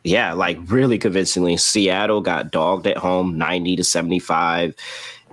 [0.03, 1.57] Yeah, like really convincingly.
[1.57, 4.73] Seattle got dogged at home, ninety to seventy-five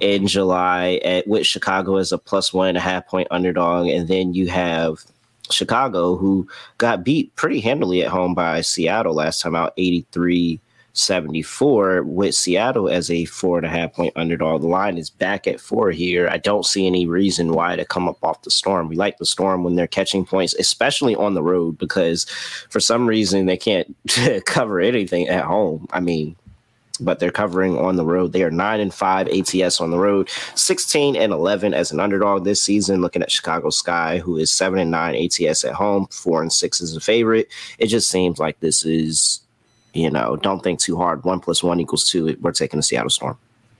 [0.00, 4.08] in July, at which Chicago is a plus one and a half point underdog, and
[4.08, 5.04] then you have
[5.50, 6.48] Chicago who
[6.78, 10.60] got beat pretty handily at home by Seattle last time out, 83
[10.94, 14.62] 74 with Seattle as a four and a half point underdog.
[14.62, 16.28] The line is back at four here.
[16.28, 18.88] I don't see any reason why to come up off the storm.
[18.88, 22.24] We like the storm when they're catching points, especially on the road, because
[22.70, 23.94] for some reason they can't
[24.46, 25.86] cover anything at home.
[25.90, 26.36] I mean,
[27.00, 28.32] but they're covering on the road.
[28.32, 32.44] They are nine and five ATS on the road, 16 and 11 as an underdog
[32.44, 33.00] this season.
[33.00, 36.80] Looking at Chicago Sky, who is seven and nine ATS at home, four and six
[36.80, 37.48] as a favorite.
[37.78, 39.40] It just seems like this is,
[39.94, 41.24] you know, don't think too hard.
[41.24, 42.36] One plus one equals two.
[42.40, 43.38] We're taking the Seattle Storm.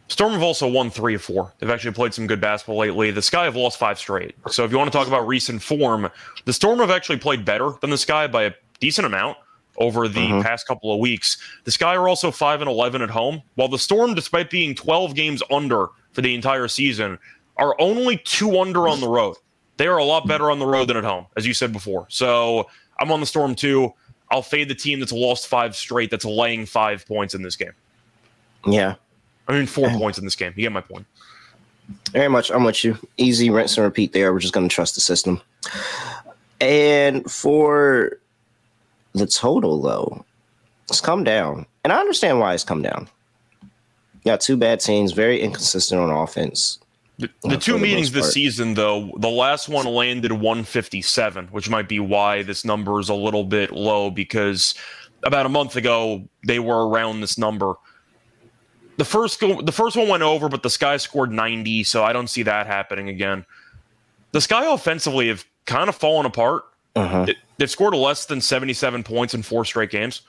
[0.09, 1.53] Storm have also won three of four.
[1.59, 3.11] They've actually played some good basketball lately.
[3.11, 4.35] The Sky have lost five straight.
[4.51, 6.11] So if you want to talk about recent form,
[6.45, 9.39] the Storm have actually played better than the Sky by a decent amount
[9.79, 10.43] over the Mhm.
[10.43, 11.39] past couple of weeks.
[11.65, 15.15] The Sky are also 5 and 11 at home, while the Storm despite being 12
[15.15, 17.19] games under for the entire season
[17.57, 19.37] are only 2 under on the road.
[19.79, 22.07] They are a lot better on the road than at home, as you said before.
[22.09, 22.69] So,
[23.01, 23.93] I'm on the Storm too.
[24.35, 27.73] I'll fade the team that's lost 5 straight that's laying 5 points in this game.
[28.67, 28.97] Yeah,
[29.47, 30.53] I mean 4 points in this game.
[30.57, 31.07] You get my point.
[32.13, 32.51] very much.
[32.51, 32.99] I'm with you.
[33.17, 34.33] Easy rinse and repeat there.
[34.33, 35.41] We're just going to trust the system.
[36.61, 38.19] And for
[39.13, 40.25] the total, though,
[40.89, 41.67] it's come down.
[41.83, 43.09] And I understand why it's come down.
[43.63, 46.79] You got two bad teams, very inconsistent on offense.
[47.19, 52.01] The, the two meetings this season, though, the last one landed 157, which might be
[52.01, 54.75] why this number is a little bit low because
[55.23, 57.75] about a month ago they were around this number.
[58.97, 62.13] The first go- the first one went over, but the Sky scored 90, so I
[62.13, 63.45] don't see that happening again.
[64.33, 66.65] The Sky offensively have kind of fallen apart.
[66.97, 67.27] Uh-huh.
[67.27, 70.23] They- They've scored less than 77 points in four straight games.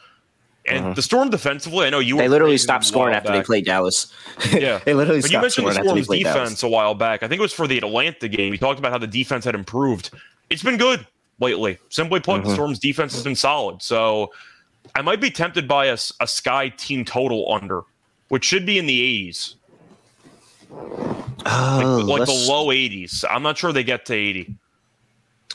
[0.67, 0.93] And Uh-huh.
[0.93, 4.11] the Storm defensively, I know you were They literally stopped scoring after they played Dallas.
[4.51, 4.79] Yeah.
[4.83, 6.63] they literally But you mentioned the Storm's defense Dallas.
[6.63, 7.21] a while back.
[7.23, 8.51] I think it was for the Atlanta game.
[8.51, 10.09] You talked about how the defense had improved.
[10.49, 11.05] It's been good
[11.39, 11.77] lately.
[11.89, 12.53] Simply put, the Mhm.
[12.53, 13.81] Storm's defense has been solid.
[13.83, 14.31] So
[14.95, 17.81] I might be tempted by a, a Sky team total under,
[18.29, 19.55] which should be in the 80s,
[21.47, 23.23] Oh, like the low 80s.
[23.29, 24.55] I'm not sure they get to 80.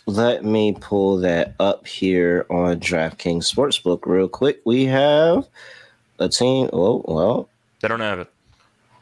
[0.06, 4.60] Let me pull that up here on DraftKings Sportsbook real quick.
[4.64, 5.46] We have
[6.18, 6.68] a team.
[6.72, 7.48] Oh, well,
[7.80, 8.28] They don't have it.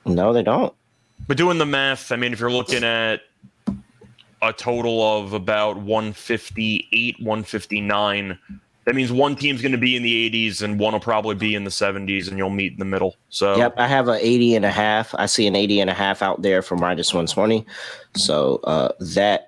[0.05, 0.73] no, they don't.
[1.27, 3.21] But doing the math, I mean, if you're looking at
[4.41, 8.39] a total of about 158, 159,
[8.85, 11.55] that means one team's going to be in the 80s and one will probably be
[11.55, 13.17] in the 70s, and you'll meet in the middle.
[13.29, 15.15] So Yep, I have an 80 and a half.
[15.17, 17.67] I see an 80 and a half out there for minus 120.
[18.17, 19.48] So uh, that,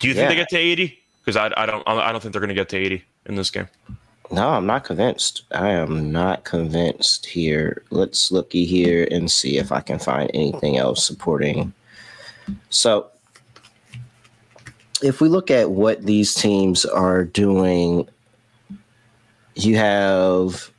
[0.00, 0.98] Do you think they get to 80?
[1.24, 3.50] Because I, I don't I don't think they're going to get to 80 in this
[3.50, 3.68] game.
[4.32, 5.42] no, I'm not convinced.
[5.52, 7.84] I am not convinced here.
[7.90, 11.72] Let's looky here and see if I can find anything else supporting.
[12.70, 13.10] So
[15.02, 18.08] if we look at what these teams are doing,
[19.54, 20.70] you have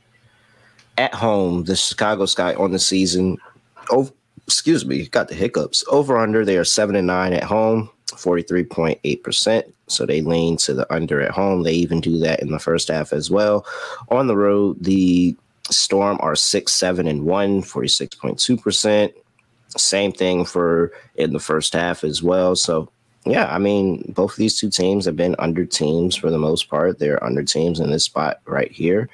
[0.98, 3.38] at home the Chicago Sky on the season.
[3.90, 4.10] Oh,
[4.46, 5.84] excuse me, got the hiccups.
[5.88, 9.72] Over under, they are seven and nine at home, 43.8%.
[9.88, 11.62] So they lean to the under at home.
[11.62, 13.66] They even do that in the first half as well.
[14.08, 15.36] On the road, the
[15.70, 19.12] Storm are six, seven, and one, 46.2%.
[19.76, 22.56] Same thing for in the first half as well.
[22.56, 22.90] So
[23.24, 26.68] yeah, I mean, both of these two teams have been under teams for the most
[26.68, 26.98] part.
[26.98, 29.08] They're under teams in this spot right here.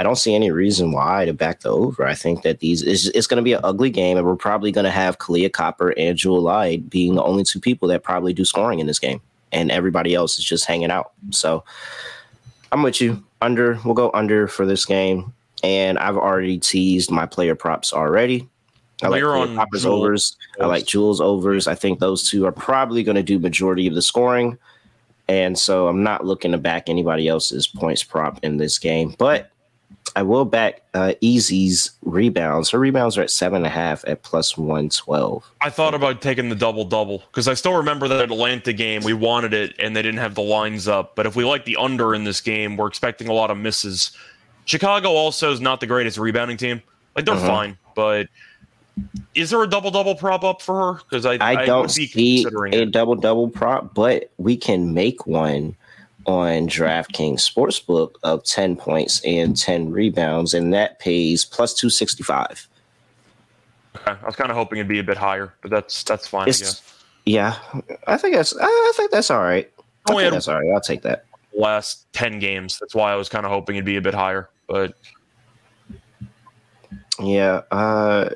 [0.00, 2.06] I don't see any reason why to back the over.
[2.06, 4.72] I think that these it's, it's going to be an ugly game, and we're probably
[4.72, 8.32] going to have Kahleah Copper and Jewell Loyd being the only two people that probably
[8.32, 9.20] do scoring in this game,
[9.52, 11.12] and everybody else is just hanging out.
[11.32, 11.64] So
[12.72, 13.22] I'm with you.
[13.42, 15.34] Under, we'll go under for this game.
[15.62, 18.48] and I've already teased my player props already.
[19.02, 19.96] I like on poppers Jewell.
[19.96, 20.36] overs.
[20.60, 21.66] I like Jules overs.
[21.66, 24.58] I think those two are probably going to do majority of the scoring,
[25.28, 29.14] and so I'm not looking to back anybody else's points prop in this game.
[29.18, 29.50] But
[30.16, 32.70] I will back uh, Ezi's rebounds.
[32.70, 35.44] Her rebounds are at seven and a half at plus one twelve.
[35.60, 39.02] I thought about taking the double double because I still remember that Atlanta game.
[39.02, 41.14] We wanted it and they didn't have the lines up.
[41.16, 44.10] But if we like the under in this game, we're expecting a lot of misses.
[44.64, 46.82] Chicago also is not the greatest rebounding team.
[47.16, 47.46] Like they're Uh-huh.
[47.46, 48.28] fine, but
[49.34, 51.00] is there a double double prop up for her?
[51.08, 54.92] Because I, I don't would be see considering a double double prop, but we can
[54.92, 55.74] make one
[56.26, 62.68] on DraftKings Sportsbook of 10 points and 10 rebounds, and that pays plus 265.
[63.96, 64.12] Okay.
[64.22, 66.46] I was kind of hoping it'd be a bit higher, but that's that's fine.
[66.46, 66.82] I It's, guess.
[67.26, 67.56] yeah,
[68.06, 69.70] I think that's I think that's all right.
[70.08, 70.70] I think that's all right.
[70.72, 71.24] I'll take that.
[71.54, 72.78] last ten games.
[72.78, 74.48] That's why I was kind of hoping it'd be a bit higher.
[74.68, 74.94] But
[77.20, 78.30] Yeah, uh,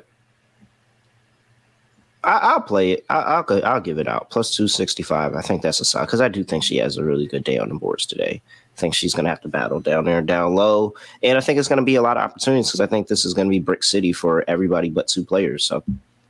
[2.25, 3.05] I, I'll play it.
[3.09, 5.35] I, I'll go- I'll give it out plus 265.
[5.35, 7.57] I think that's a side because I do think she has a really good day
[7.57, 8.41] on the boards today.
[8.75, 11.57] I think she's going to have to battle down there, down low, and I think
[11.59, 13.51] it's going to be a lot of opportunities because I think this is going to
[13.51, 15.65] be brick city for everybody but two players.
[15.65, 15.83] So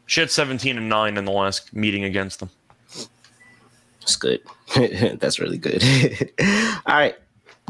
[0.05, 2.49] she had seventeen and nine in the last meeting against them.
[4.01, 4.41] it's good.
[5.19, 5.83] that's really good.
[6.85, 7.15] All right,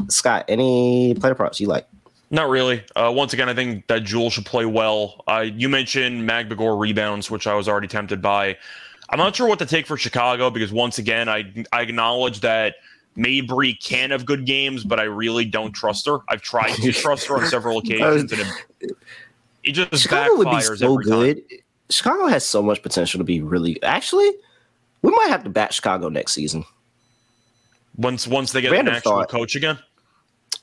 [0.08, 0.44] Scott.
[0.48, 1.86] Any player props you like?
[2.30, 2.82] Not really.
[2.96, 5.22] Uh, once again, I think that Jewell should play well.
[5.28, 8.56] Uh, you mentioned Magbegor rebounds, which I was already tempted by.
[9.10, 12.76] I'm not sure what to take for Chicago because once again, I I acknowledge that
[13.16, 16.18] Mabrey can have good games, but I really don't trust her.
[16.28, 18.40] I've tried to trust her on several occasions, and
[18.80, 18.96] it,
[19.62, 21.12] it just Chicago would be so every time.
[21.12, 21.42] good.
[21.88, 23.80] Chicago has so much potential to be really.
[23.84, 24.32] Actually,
[25.02, 26.64] we might have to bat Chicago next season.
[27.96, 29.28] Once once they get Random an actual thought.
[29.28, 29.78] coach again.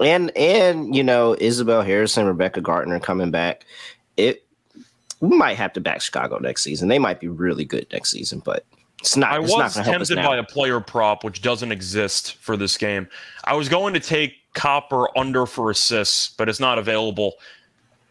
[0.03, 3.65] And and you know Isabel Harrison, Rebekah Gardner coming back.
[4.17, 4.45] It
[5.19, 6.89] we might have to back Chicago next season.
[6.89, 8.65] They might be really good next season, but
[8.99, 9.31] it's not.
[9.31, 13.07] I it's was help tempted by a player prop which doesn't exist for this game.
[13.43, 17.35] I was going to take Copper under for assists, but it's not available.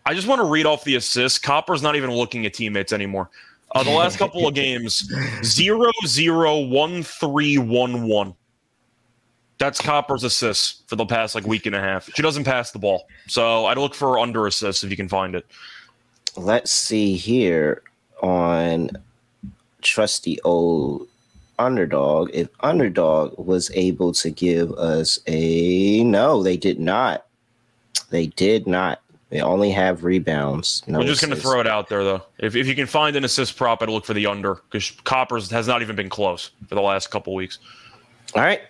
[0.05, 1.39] I just want to read off the assists.
[1.39, 3.31] Copper's not even looking at teammates anymore.
[3.75, 5.11] Uh, the last couple of games,
[5.43, 8.35] zero zero one three one one.
[9.63, 12.13] That's Copper's assists for the past like week and a half.
[12.17, 15.37] She doesn't pass the ball, so I'd look for under assists if you can find
[15.37, 15.47] it.
[16.37, 17.85] Let's see here
[18.21, 18.91] on
[19.81, 21.07] trusty old
[21.61, 22.31] underdog.
[22.35, 27.27] If underdog was able to give us a no, they did not.
[28.11, 29.01] They did not.
[29.29, 30.83] They only have rebounds.
[30.89, 32.23] No I'm just going to throw it out there, though.
[32.39, 35.53] If, if you can find an assist prop, I'd look for the under because Coppers
[35.53, 37.61] has not even been close for the last couple weeks.
[38.35, 38.63] All right.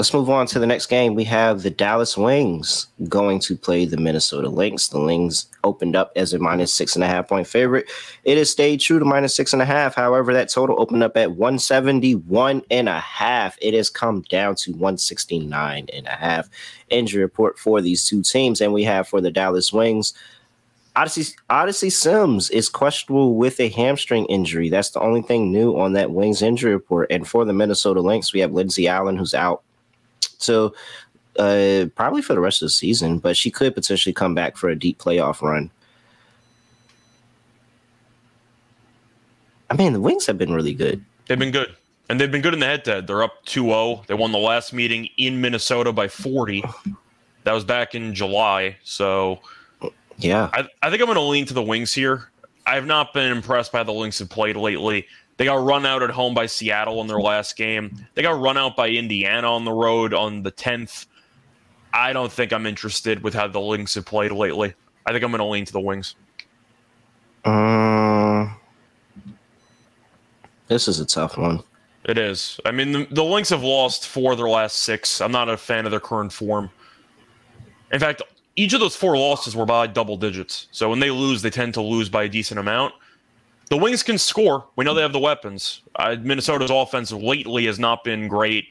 [0.00, 1.14] Let's move on to the next game.
[1.14, 4.88] We have the Dallas Wings going to play the Minnesota Lynx.
[4.88, 7.86] The Lynx opened up as a minus six and a half point favorite.
[8.24, 9.94] It has stayed true to minus six and a half.
[9.94, 13.58] However, that total opened up at 171 and a half.
[13.60, 16.48] It has come down to 169 and a half.
[16.88, 18.62] Injury report for these two teams.
[18.62, 20.14] And we have for the Dallas Wings,
[20.96, 24.70] Odyssey Odyssey Sims is questionable with a hamstring injury.
[24.70, 27.08] That's the only thing new on that Wings injury report.
[27.10, 29.62] And for the Minnesota Lynx, we have Lindsay Allen who's out.
[30.20, 30.74] So
[31.38, 34.68] uh, probably for the rest of the season, but she could potentially come back for
[34.68, 35.70] a deep playoff run.
[39.70, 41.04] I mean, the Wings have been really good.
[41.26, 41.76] They've been good.
[42.08, 43.06] And they've been good in the head to head.
[43.06, 44.02] They're up 2 0.
[44.08, 46.64] They won the last meeting in Minnesota by 40.
[47.44, 48.76] That was back in July.
[48.82, 49.38] So
[50.18, 50.50] Yeah.
[50.52, 52.30] I, I think I'm going to lean to the Wings here.
[52.66, 55.06] I have not been impressed by the Lynx have played lately.
[55.40, 58.06] They got run out at home by Seattle in their last game.
[58.12, 61.06] They got run out by Indiana on the road on the 10th.
[61.94, 64.74] I don't think I'm interested with how the Lynx have played lately.
[65.06, 66.14] I think I'm going to lean to the Wings.
[67.46, 68.54] Um,
[70.68, 71.62] this is a tough one.
[72.04, 72.60] It is.
[72.66, 75.22] I mean, the, the Lynx have lost four of their last six.
[75.22, 76.68] I'm not a fan of their current form.
[77.92, 78.20] In fact,
[78.56, 80.68] each of those four losses were by double digits.
[80.70, 82.92] So when they lose, they tend to lose by a decent amount.
[83.70, 84.66] The Wings can score.
[84.76, 85.82] We know they have the weapons.
[85.96, 88.66] Uh, Minnesota's offense lately has not been great.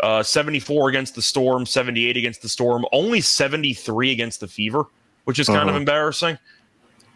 [0.00, 4.84] Uh, 74 against the Storm, 78 against the Storm, only 73 against the Fever,
[5.24, 5.76] which is kind of Uh-huh.
[5.78, 6.38] embarrassing.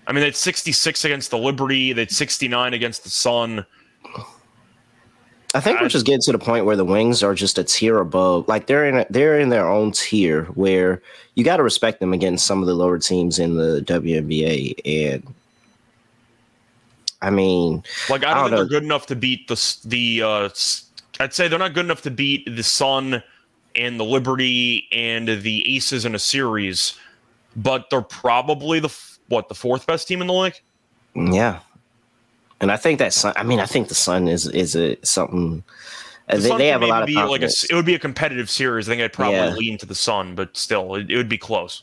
[0.07, 3.65] I mean, they had 66 against the Liberty, they had 69 against the Sun.
[5.55, 7.65] I think I- we're just getting to the point where the Wings are just a
[7.65, 8.47] tier above.
[8.49, 11.01] Like they're in a, they're in their own tier where
[11.35, 14.75] you got to respect them against some of the lower teams in the WNBA.
[14.85, 15.35] And
[17.23, 18.57] I mean, Like I I don't, don't think know.
[18.59, 20.23] they're good enough to beat the the.
[20.23, 20.49] Uh,
[21.21, 23.23] I'd say they're not good enough to beat the Sun
[23.77, 26.95] and the Liberty and the Aces in a series.
[27.57, 28.93] but they're probably the
[29.29, 30.61] what the fourth best team in the league.
[31.15, 31.61] Yeah,
[32.61, 33.35] and I think that Sun.
[33.37, 35.63] I mean, I think the Sun is is a something.
[36.29, 38.89] The they, they have a lot of like a, it would be a competitive series.
[38.89, 39.51] I think I'd probably Yeah.
[39.55, 41.83] lean to the Sun, but still, it, it would be close.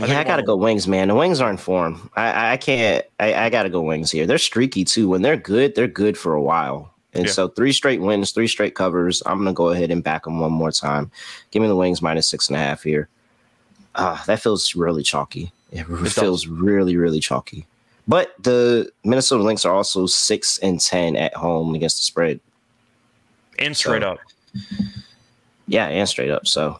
[0.00, 1.08] Yeah, I gotta go Wings, man.
[1.08, 2.10] The Wings are in form.
[2.16, 3.04] I I- I can't.
[3.20, 4.26] I, I gotta go Wings here.
[4.26, 5.08] They're streaky too.
[5.08, 6.90] When they're good, they're good for a while.
[7.14, 7.32] And Yeah.
[7.32, 9.22] so three straight wins, three straight covers.
[9.26, 11.10] I'm gonna go ahead and back them one more time.
[11.50, 13.08] Give me the Wings minus six and a half here.
[13.94, 15.52] Ah, that feels really chalky.
[15.70, 16.14] It, does.
[16.14, 17.66] feels really, really chalky.
[18.08, 22.40] But the Minnesota Lynx are also six and ten at home against the spread.
[23.58, 24.18] And straight So- up,
[25.68, 26.46] Yeah, and straight up.
[26.46, 26.78] So,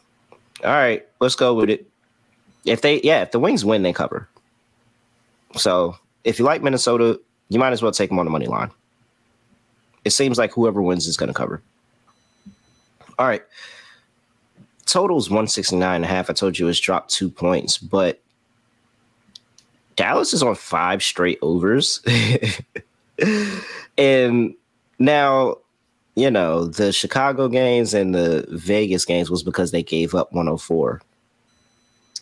[0.64, 1.86] all right, let's go with it.
[2.64, 4.28] If they, yeah, if the Wings win, they cover.
[5.56, 8.70] So, if you like Minnesota, you might as well take them on the money line.
[10.04, 11.62] It seems like whoever wins is going to cover.
[13.18, 13.42] All right.
[14.86, 16.30] Total's 169 and a half.
[16.30, 18.20] I told you it's dropped two points, but
[19.96, 22.00] Dallas is on five straight overs.
[23.98, 24.54] and
[24.98, 25.56] now
[26.14, 31.00] you know, the Chicago games and the Vegas games was because they gave up 104.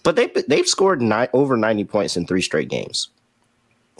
[0.02, 3.08] But they they've scored nine, over 90 points in three straight games.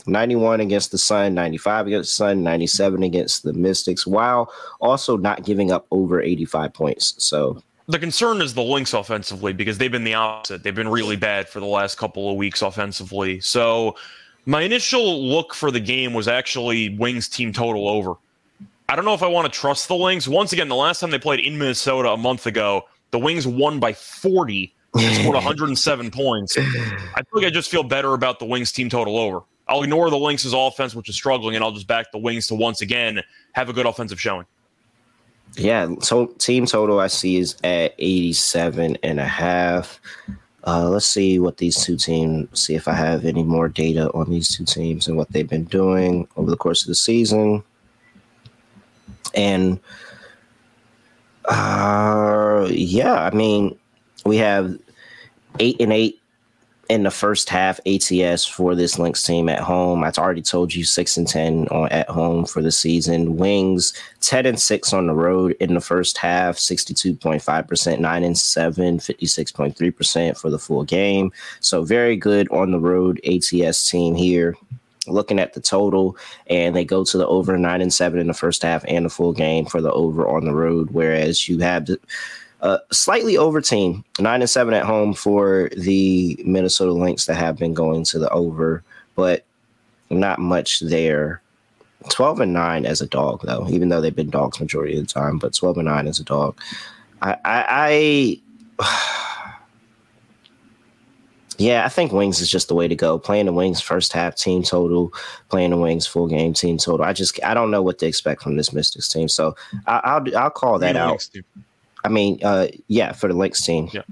[0.07, 5.45] 91 against the Sun, 95 against the Sun, 97 against the Mystics, while also not
[5.45, 7.13] giving up over 85 points.
[7.23, 10.63] So the concern is the Lynx offensively because they've been the opposite.
[10.63, 13.39] They've been really bad for the last couple of weeks offensively.
[13.41, 13.95] So
[14.45, 18.15] my initial look for the game was actually Wings team total over.
[18.89, 20.27] I don't know if I want to trust the Wings.
[20.27, 23.79] Once again, the last time they played in Minnesota a month ago, the Wings won
[23.79, 26.57] by 40 and scored 107 points.
[26.57, 29.41] I feel like I just feel better about the Wings team total over.
[29.67, 32.55] I'll ignore the Lynx' offense, which is struggling, and I'll just back the Wings to
[32.55, 33.21] once again
[33.53, 34.45] have a good offensive showing.
[35.55, 39.99] Yeah, so team total I see is at 87 and a half.
[40.65, 44.29] Uh, let's see what these two teams see if I have any more data on
[44.29, 47.63] these two teams and what they've been doing over the course of the season.
[49.33, 49.79] And
[51.45, 53.77] uh yeah, I mean,
[54.25, 54.77] we have
[55.59, 56.21] eight and eight
[56.91, 60.03] in the first half ATS for this Lynx team at home.
[60.03, 63.37] I've already told you six and ten on at home for the season.
[63.37, 67.65] Wings ten and six on the road in the first half, sixty two point five
[67.65, 71.31] percent, nine and seven, 56.3 percent for the full game.
[71.61, 74.57] So very good on the road ATS team here.
[75.07, 76.17] Looking at the total,
[76.47, 79.09] and they go to the over nine and seven in the first half and the
[79.09, 80.89] full game for the over on the road.
[80.91, 81.99] Whereas you have the
[82.61, 87.57] uh, slightly over team, nine and seven at home for the Minnesota Lynx that have
[87.57, 88.83] been going to the over,
[89.15, 89.45] but
[90.09, 91.41] not much there.
[92.09, 95.13] 12 and 9 as a dog, though, even though they've been dogs majority of the
[95.13, 96.59] time, but 12 and 9 as a dog.
[97.21, 98.39] I, I,
[98.79, 99.57] I
[101.57, 103.19] yeah, I think Wings is just the way to go.
[103.19, 105.13] Playing the Wings first half team total,
[105.49, 107.05] playing the Wings full game team total.
[107.05, 109.55] I just I don't know what to expect from this Mystics team, so
[109.85, 111.29] I, I'll I'll call that out.
[112.03, 113.89] I mean, uh, yeah, for the Lynx team.
[113.91, 114.03] Yeah.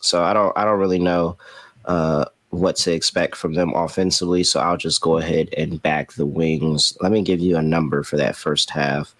[0.00, 1.36] So I don't, I don't really know
[1.84, 4.44] uh, what to expect from them offensively.
[4.44, 6.96] So I'll just go ahead and back the Wings.
[7.00, 9.14] Let me give you a number for that first half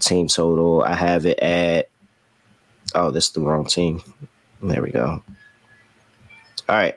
[0.00, 0.82] team total.
[0.82, 1.88] I have it at.
[2.94, 4.02] Oh, this is the wrong team.
[4.62, 5.22] There we go.
[6.68, 6.96] All right.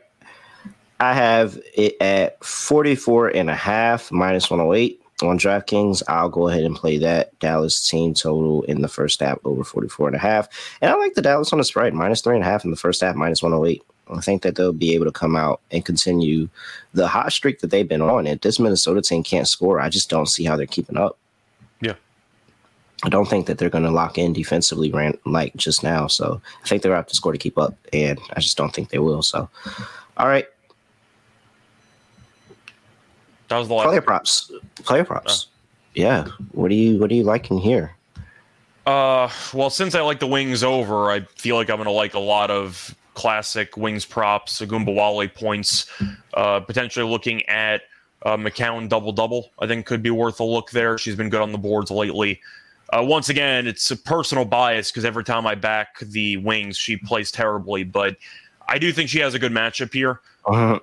[1.00, 6.04] I have it at 44 and a half minus 108 on DraftKings.
[6.08, 10.08] I'll go ahead and play that Dallas team total in the first half over 44
[10.08, 10.48] and a half.
[10.82, 12.78] And I like the Dallas on the spread minus three and a half in the
[12.78, 13.84] first half, minus 108.
[14.12, 16.50] I think that they'll be able to come out and continue
[16.94, 18.26] the hot streak that they've been on.
[18.26, 21.18] If this Minnesota team can't score, I just don't see how they're keeping up.
[21.80, 21.94] Yeah.
[23.04, 26.08] I don't think that they're going to lock in defensively, ran like just now.
[26.08, 28.90] So I think they're have to score to keep up, and I just don't think
[28.90, 29.22] they will.
[29.22, 29.50] So,
[30.18, 30.48] all right,
[33.50, 33.88] That was the last.
[33.88, 34.52] player props,
[34.84, 35.48] player props.
[35.96, 37.96] Yeah, what do you what do you like in here?
[38.86, 42.14] Uh, well, since I like the wings over, I feel like I'm going to like
[42.14, 45.86] a lot of classic wings props, Ogunbowale points,
[46.34, 47.84] uh, potentially looking at
[48.24, 49.52] uh, McCowan double double.
[49.60, 50.98] I think could be worth a look there.
[50.98, 52.40] She's been good on the boards lately.
[52.92, 56.98] Uh, once again, it's a personal bias because every time I back the wings, she
[56.98, 58.16] plays terribly, but
[58.68, 60.22] I do think she has a good matchup here.
[60.46, 60.80] Uh,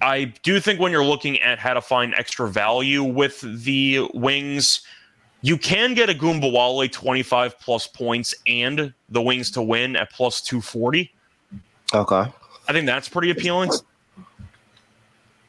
[0.00, 4.80] I do think when you're looking at how to find extra value with the wings,
[5.42, 11.12] you can get Ogunbowale 25 plus points and the wings to win at plus 240.
[11.92, 12.32] okay,
[12.68, 13.70] I think that's pretty appealing.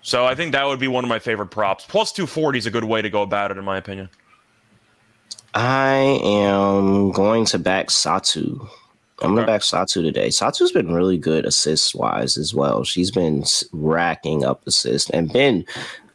[0.01, 1.85] So I think that would be one of my favorite props.
[1.87, 4.09] Plus 240 is a good way to go about it, in my opinion.
[5.53, 8.67] I am going to back Satu
[9.21, 10.29] I'm gonna back Satou today.
[10.29, 12.83] Satou's been really good assist wise as well.
[12.83, 15.65] She's been racking up assists and been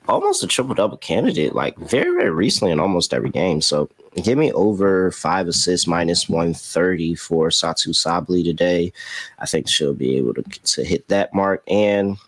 [0.09, 3.61] almost a triple double candidate like very very recently in almost every game.
[3.61, 3.89] So
[4.23, 8.93] give me over five assists minus 130 for Satou Sabally today.
[9.39, 12.19] I think she'll be able to to hit that mark and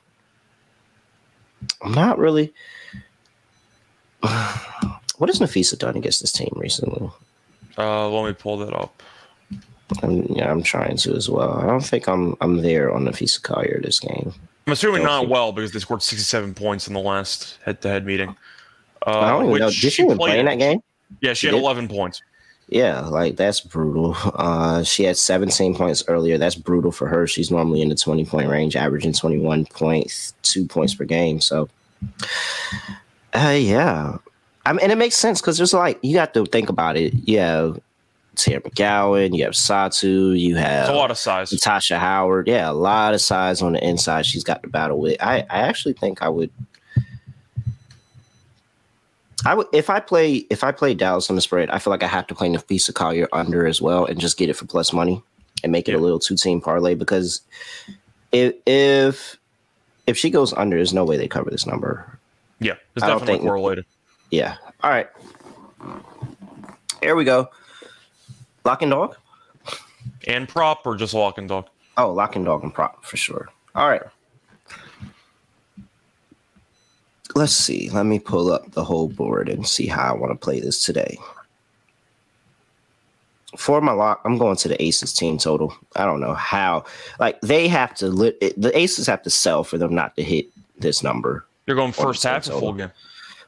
[1.83, 2.53] I'm not really.
[5.19, 7.11] What has Napheesa done against this team recently?
[7.77, 9.03] Uh, let me pull that up.
[10.03, 11.53] I'm, yeah, I'm trying to as well.
[11.53, 14.33] I don't think I'm I'm there on Napheesa Collier this game.
[14.67, 15.33] I'm assuming not Okay.
[15.33, 18.37] well because they scored 67 points in the last head-to-head meeting.
[19.07, 19.71] Uh, I don't even know.
[19.71, 20.81] Did she even play in that game?
[21.21, 21.63] Yeah, She she had did?
[21.63, 22.23] 11 points.
[22.69, 24.15] Yeah, like that's brutal.
[24.35, 26.39] Uh, she had 17 points earlier.
[26.39, 27.27] That's brutal for her.
[27.27, 31.41] She's normally in the 20 point range, averaging 21.2 points per game.
[31.41, 31.69] So,
[33.35, 34.19] uh, yeah,
[34.67, 37.13] I mean, and it makes sense because there's like you have to think about it.
[37.37, 37.81] Have
[38.37, 41.53] Teaira McCowan, you have Satou, you have It's a lot of size.
[41.53, 42.49] Natasha Howard.
[42.49, 44.25] Yeah, a lot of size on the inside.
[44.27, 45.21] She's got to battle with.
[45.21, 46.51] I, I actually think I would.
[49.45, 51.71] I would if I play if I play Dallas on the spread.
[51.71, 54.51] I feel like I have to play Napheesa Collier under as well and just get
[54.51, 55.23] it for plus money
[55.65, 57.41] and make it a little two team parlay because
[58.33, 59.37] if if
[60.07, 62.19] if she goes under, there's no way they cover this number.
[62.59, 63.87] Yeah, it's I definitely think- correlated.
[64.31, 64.57] Yeah.
[64.83, 65.09] All right.
[67.03, 67.49] Here we go.
[68.65, 69.17] Lock and dog.
[70.27, 71.69] And prop or just lock and dog?
[71.97, 73.49] Oh, lock and dog and prop for sure.
[73.75, 74.03] All right.
[77.35, 77.91] Let's see.
[77.91, 80.85] Let me pull up the whole board and see how I want to play this
[80.85, 81.17] today.
[83.57, 85.75] For my lock, I'm going to the Aces team total.
[85.97, 86.85] I don't know how.
[87.19, 88.09] Like they have to.
[88.09, 90.47] Li- the Aces have to sell for them not to hit
[90.79, 91.47] this number.
[91.67, 92.91] You're going first half full game?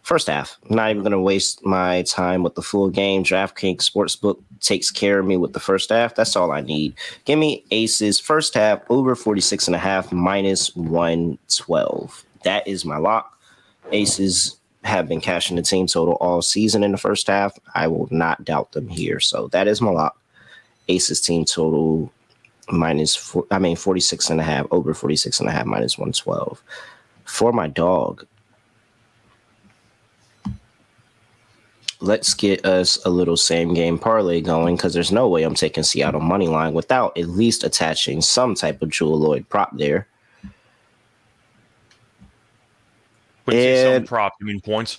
[0.02, 0.58] First half.
[0.68, 3.22] I'm not even going to waste my time with the full game.
[3.22, 6.16] DraftKings Sportsbook takes care of me with the first half.
[6.16, 6.94] That's all I need.
[7.24, 12.24] Give me aces first half over 46 and a half minus 112.
[12.42, 13.38] That is my lock.
[13.92, 17.56] Aces have been cashing the team total all season in the first half.
[17.76, 19.20] I will not doubt them here.
[19.20, 20.18] So that is my lock.
[20.88, 22.12] Aces team total
[22.70, 26.60] minus four, I mean 46 and a half over 46 and a half minus 112.
[27.24, 28.26] For my dog,
[32.02, 35.84] let's get us a little same game parlay going because there's no way I'm taking
[35.84, 40.08] Seattle money line without at least attaching some type of Jewell Loyd prop there.
[43.44, 44.98] When you say some prop, you mean points?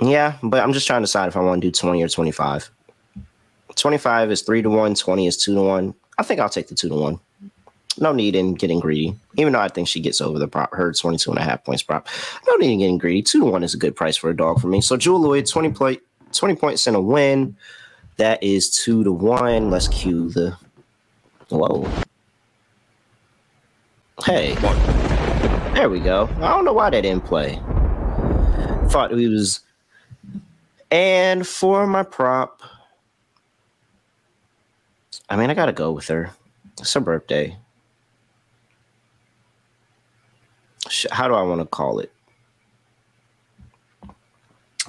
[0.00, 2.70] Yeah, but I'm just trying to decide if I want to do 20 or 25.
[3.74, 5.94] 25 is 3 to 1, 20 is 2 to 1.
[6.18, 7.20] I think I'll take the 2 to 1.
[7.98, 10.92] No need in getting greedy, even though I think she gets over the prop, her
[10.92, 12.08] 22 and a half points prop.
[12.46, 13.22] No need in getting greedy.
[13.22, 14.80] 2 to 1 is a good price for a dog for me.
[14.80, 15.98] So Jewell Loyd, 20, play,
[16.36, 17.56] 20 points in a win.
[18.16, 19.70] That is 2 to 1.
[19.70, 20.56] Let's cue the.
[21.48, 21.88] Whoa.
[24.24, 24.54] Hey.
[25.74, 26.28] There we go.
[26.36, 27.60] I don't know why that didn't play.
[28.88, 29.60] Thought we was.
[30.90, 32.62] And for my prop,
[35.28, 36.30] I mean, I gotta go with her.
[36.78, 37.56] It's her birthday.
[41.10, 42.12] How do I want to call it?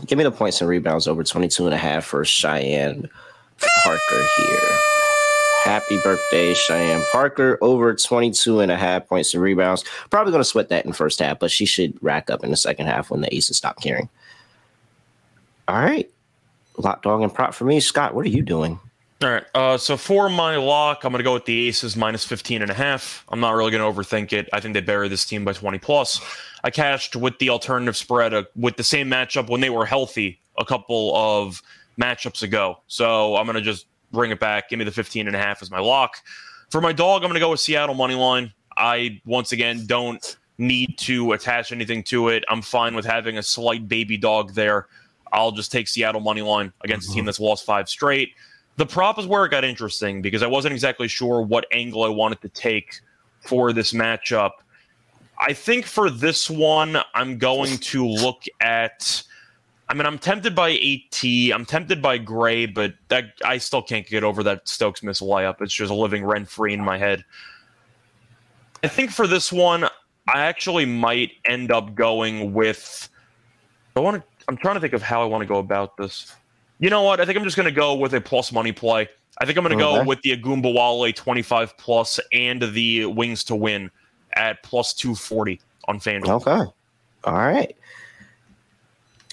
[0.05, 3.09] Give me the points and rebounds over 22 and a half for Cheyenne
[3.83, 4.77] Parker here.
[5.63, 7.57] Happy birthday, Cheyenne Parker.
[7.61, 9.83] Over 22 and a half points and rebounds.
[10.09, 12.57] Probably going to sweat that in first half, but she should rack up in the
[12.57, 14.07] second half when the aces stop caring.
[15.67, 16.09] All right.
[16.77, 17.79] Lock dog and prop for me.
[17.79, 18.79] Scott, what are you doing?
[19.19, 19.45] All right.
[19.55, 22.69] Uh, so for my lock, I'm going to go with the Aces minus 15 and
[22.69, 23.25] a half.
[23.29, 24.47] I'm not really going to overthink it.
[24.53, 26.21] I think they bury this team by 20 plus.
[26.63, 30.39] I cashed with the alternative spread uh, with the same matchup when they were healthy
[30.59, 31.63] a couple of
[31.99, 32.77] matchups ago.
[32.87, 34.69] So I'm going to just bring it back.
[34.69, 36.17] Give me the 15 and a half as my lock.
[36.69, 38.53] For my dog, I'm going to go with Seattle money line.
[38.75, 42.43] I once again don't need to attach anything to it.
[42.49, 44.87] I'm fine with having a slight baby dog there.
[45.33, 48.33] I'll just take Seattle money line against a team that's lost five straight.
[48.77, 52.09] The prop is where it got interesting because I wasn't exactly sure what angle I
[52.09, 53.01] wanted to take
[53.41, 54.51] for this matchup.
[55.39, 59.23] I think for this one, I'm going to look at.
[59.89, 61.23] I mean, I'm tempted by AT.
[61.53, 65.61] I'm tempted by Gray, but that I still can't get over that Stokes miss layup.
[65.61, 67.23] It's just a living rent free in my head.
[68.83, 69.85] I think for this one,
[70.27, 73.09] I actually might end up going with.
[73.95, 74.23] I want to.
[74.47, 76.35] I'm trying to think of how I want to go about this.
[76.79, 77.19] You know what?
[77.19, 79.09] I think I'm just going to go with a plus money play.
[79.39, 83.55] I think I'm going to go with the Ogunbowale 25 plus and the Wings to
[83.55, 83.91] win
[84.33, 86.41] at plus 240 on FanDuel.
[86.41, 86.71] Okay.
[87.23, 87.75] All right.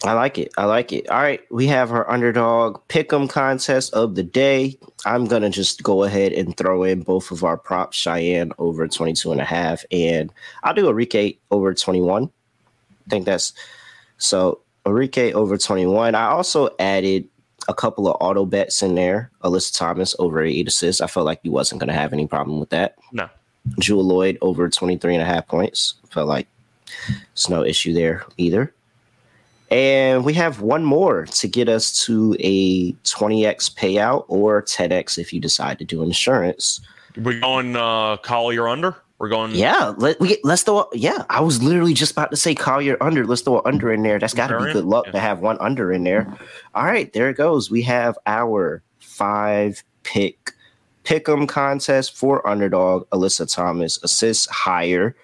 [0.05, 0.53] I like it.
[0.59, 1.09] I like it.
[1.09, 4.78] All right, we have our underdog pick'em contest of the day.
[5.07, 9.32] I'm gonna just go ahead and throw in both of our props, Cheyenne over 22
[9.32, 10.30] and a half, and
[10.62, 12.24] I'll do Arike over 21.
[12.24, 13.55] I think that's
[14.18, 16.14] so Arike over 21.
[16.14, 17.26] I also added
[17.68, 19.30] a couple of auto bets in there.
[19.42, 21.00] Alyssa Thomas over eight assists.
[21.00, 22.96] I felt like he wasn't gonna have any problem with that.
[23.12, 23.28] No.
[23.78, 25.94] Jewell Loyd over 23 and a half points.
[26.10, 26.46] Felt like
[27.32, 28.72] it's no issue there either.
[29.70, 35.32] And we have one more to get us to a 20x payout or 10x if
[35.32, 36.80] you decide to do insurance.
[37.16, 38.96] We're going uh, Collier under.
[39.18, 39.52] We're going.
[39.54, 40.88] Yeah, let we get, let's throw.
[40.92, 43.24] Yeah, I was literally just about to say Collier under.
[43.26, 44.18] Let's throw an under in there.
[44.18, 45.12] That's got to be good luck Yeah.
[45.12, 46.36] to have one under in there.
[46.74, 47.70] All right, there it goes.
[47.70, 50.52] We have our five pick
[51.04, 53.08] pick'em contest for underdog.
[53.10, 55.14] Alyssa Thomas assists higher.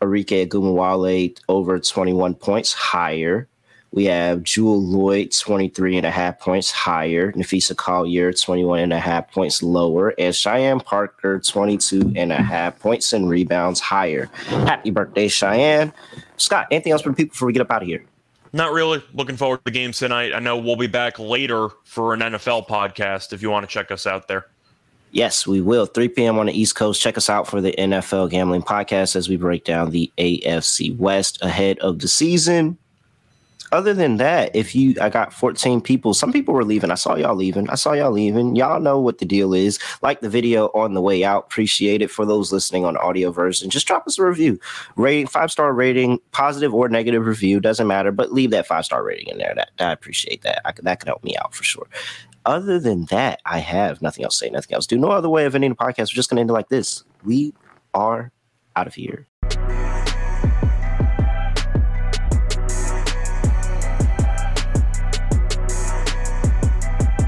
[0.00, 3.48] Arike Ogunbowale over 21 points higher.
[3.92, 7.32] We have Jewell Loyd 23 and a half points higher.
[7.32, 10.14] Napheesa Collier 21 and a half points lower.
[10.18, 14.26] And Cheyenne Parker 22 and a half points and rebounds higher.
[14.46, 15.92] Happy birthday, Cheyenne.
[16.36, 18.04] Scott, anything else for the people before we get up out of here?
[18.52, 19.02] Not really.
[19.14, 20.34] Looking forward to the games tonight.
[20.34, 23.90] I know we'll be back later for an NFL podcast if you want to check
[23.90, 24.46] us out there.
[25.10, 25.86] Yes, we will.
[25.86, 26.38] 3 p.m.
[26.38, 27.00] on the East Coast.
[27.00, 31.42] Check us out for the NFL Gambling Podcast as we break down the AFC West
[31.42, 32.76] ahead of the season.
[33.72, 36.14] Other than that, if you, I got 14 people.
[36.14, 36.90] Some people were leaving.
[36.90, 37.68] I saw y'all leaving.
[37.68, 38.56] I saw y'all leaving.
[38.56, 39.78] Y'all know what the deal is.
[40.02, 41.44] Like the video on the way out.
[41.44, 43.70] Appreciate it for those listening on audio version.
[43.70, 44.58] Just drop us a review.
[44.96, 49.02] Rating, five star rating, positive or negative review, doesn't matter, but leave that five star
[49.02, 49.54] rating in there.
[49.54, 50.62] That, I appreciate that.
[50.64, 51.86] I, that could help me out for sure.
[52.44, 54.86] Other than that, I have nothing else to say, nothing else.
[54.86, 56.12] Do no other way of ending the podcast.
[56.12, 57.02] We're just going to end it like this.
[57.24, 57.52] We
[57.92, 58.30] are
[58.76, 59.26] out of here.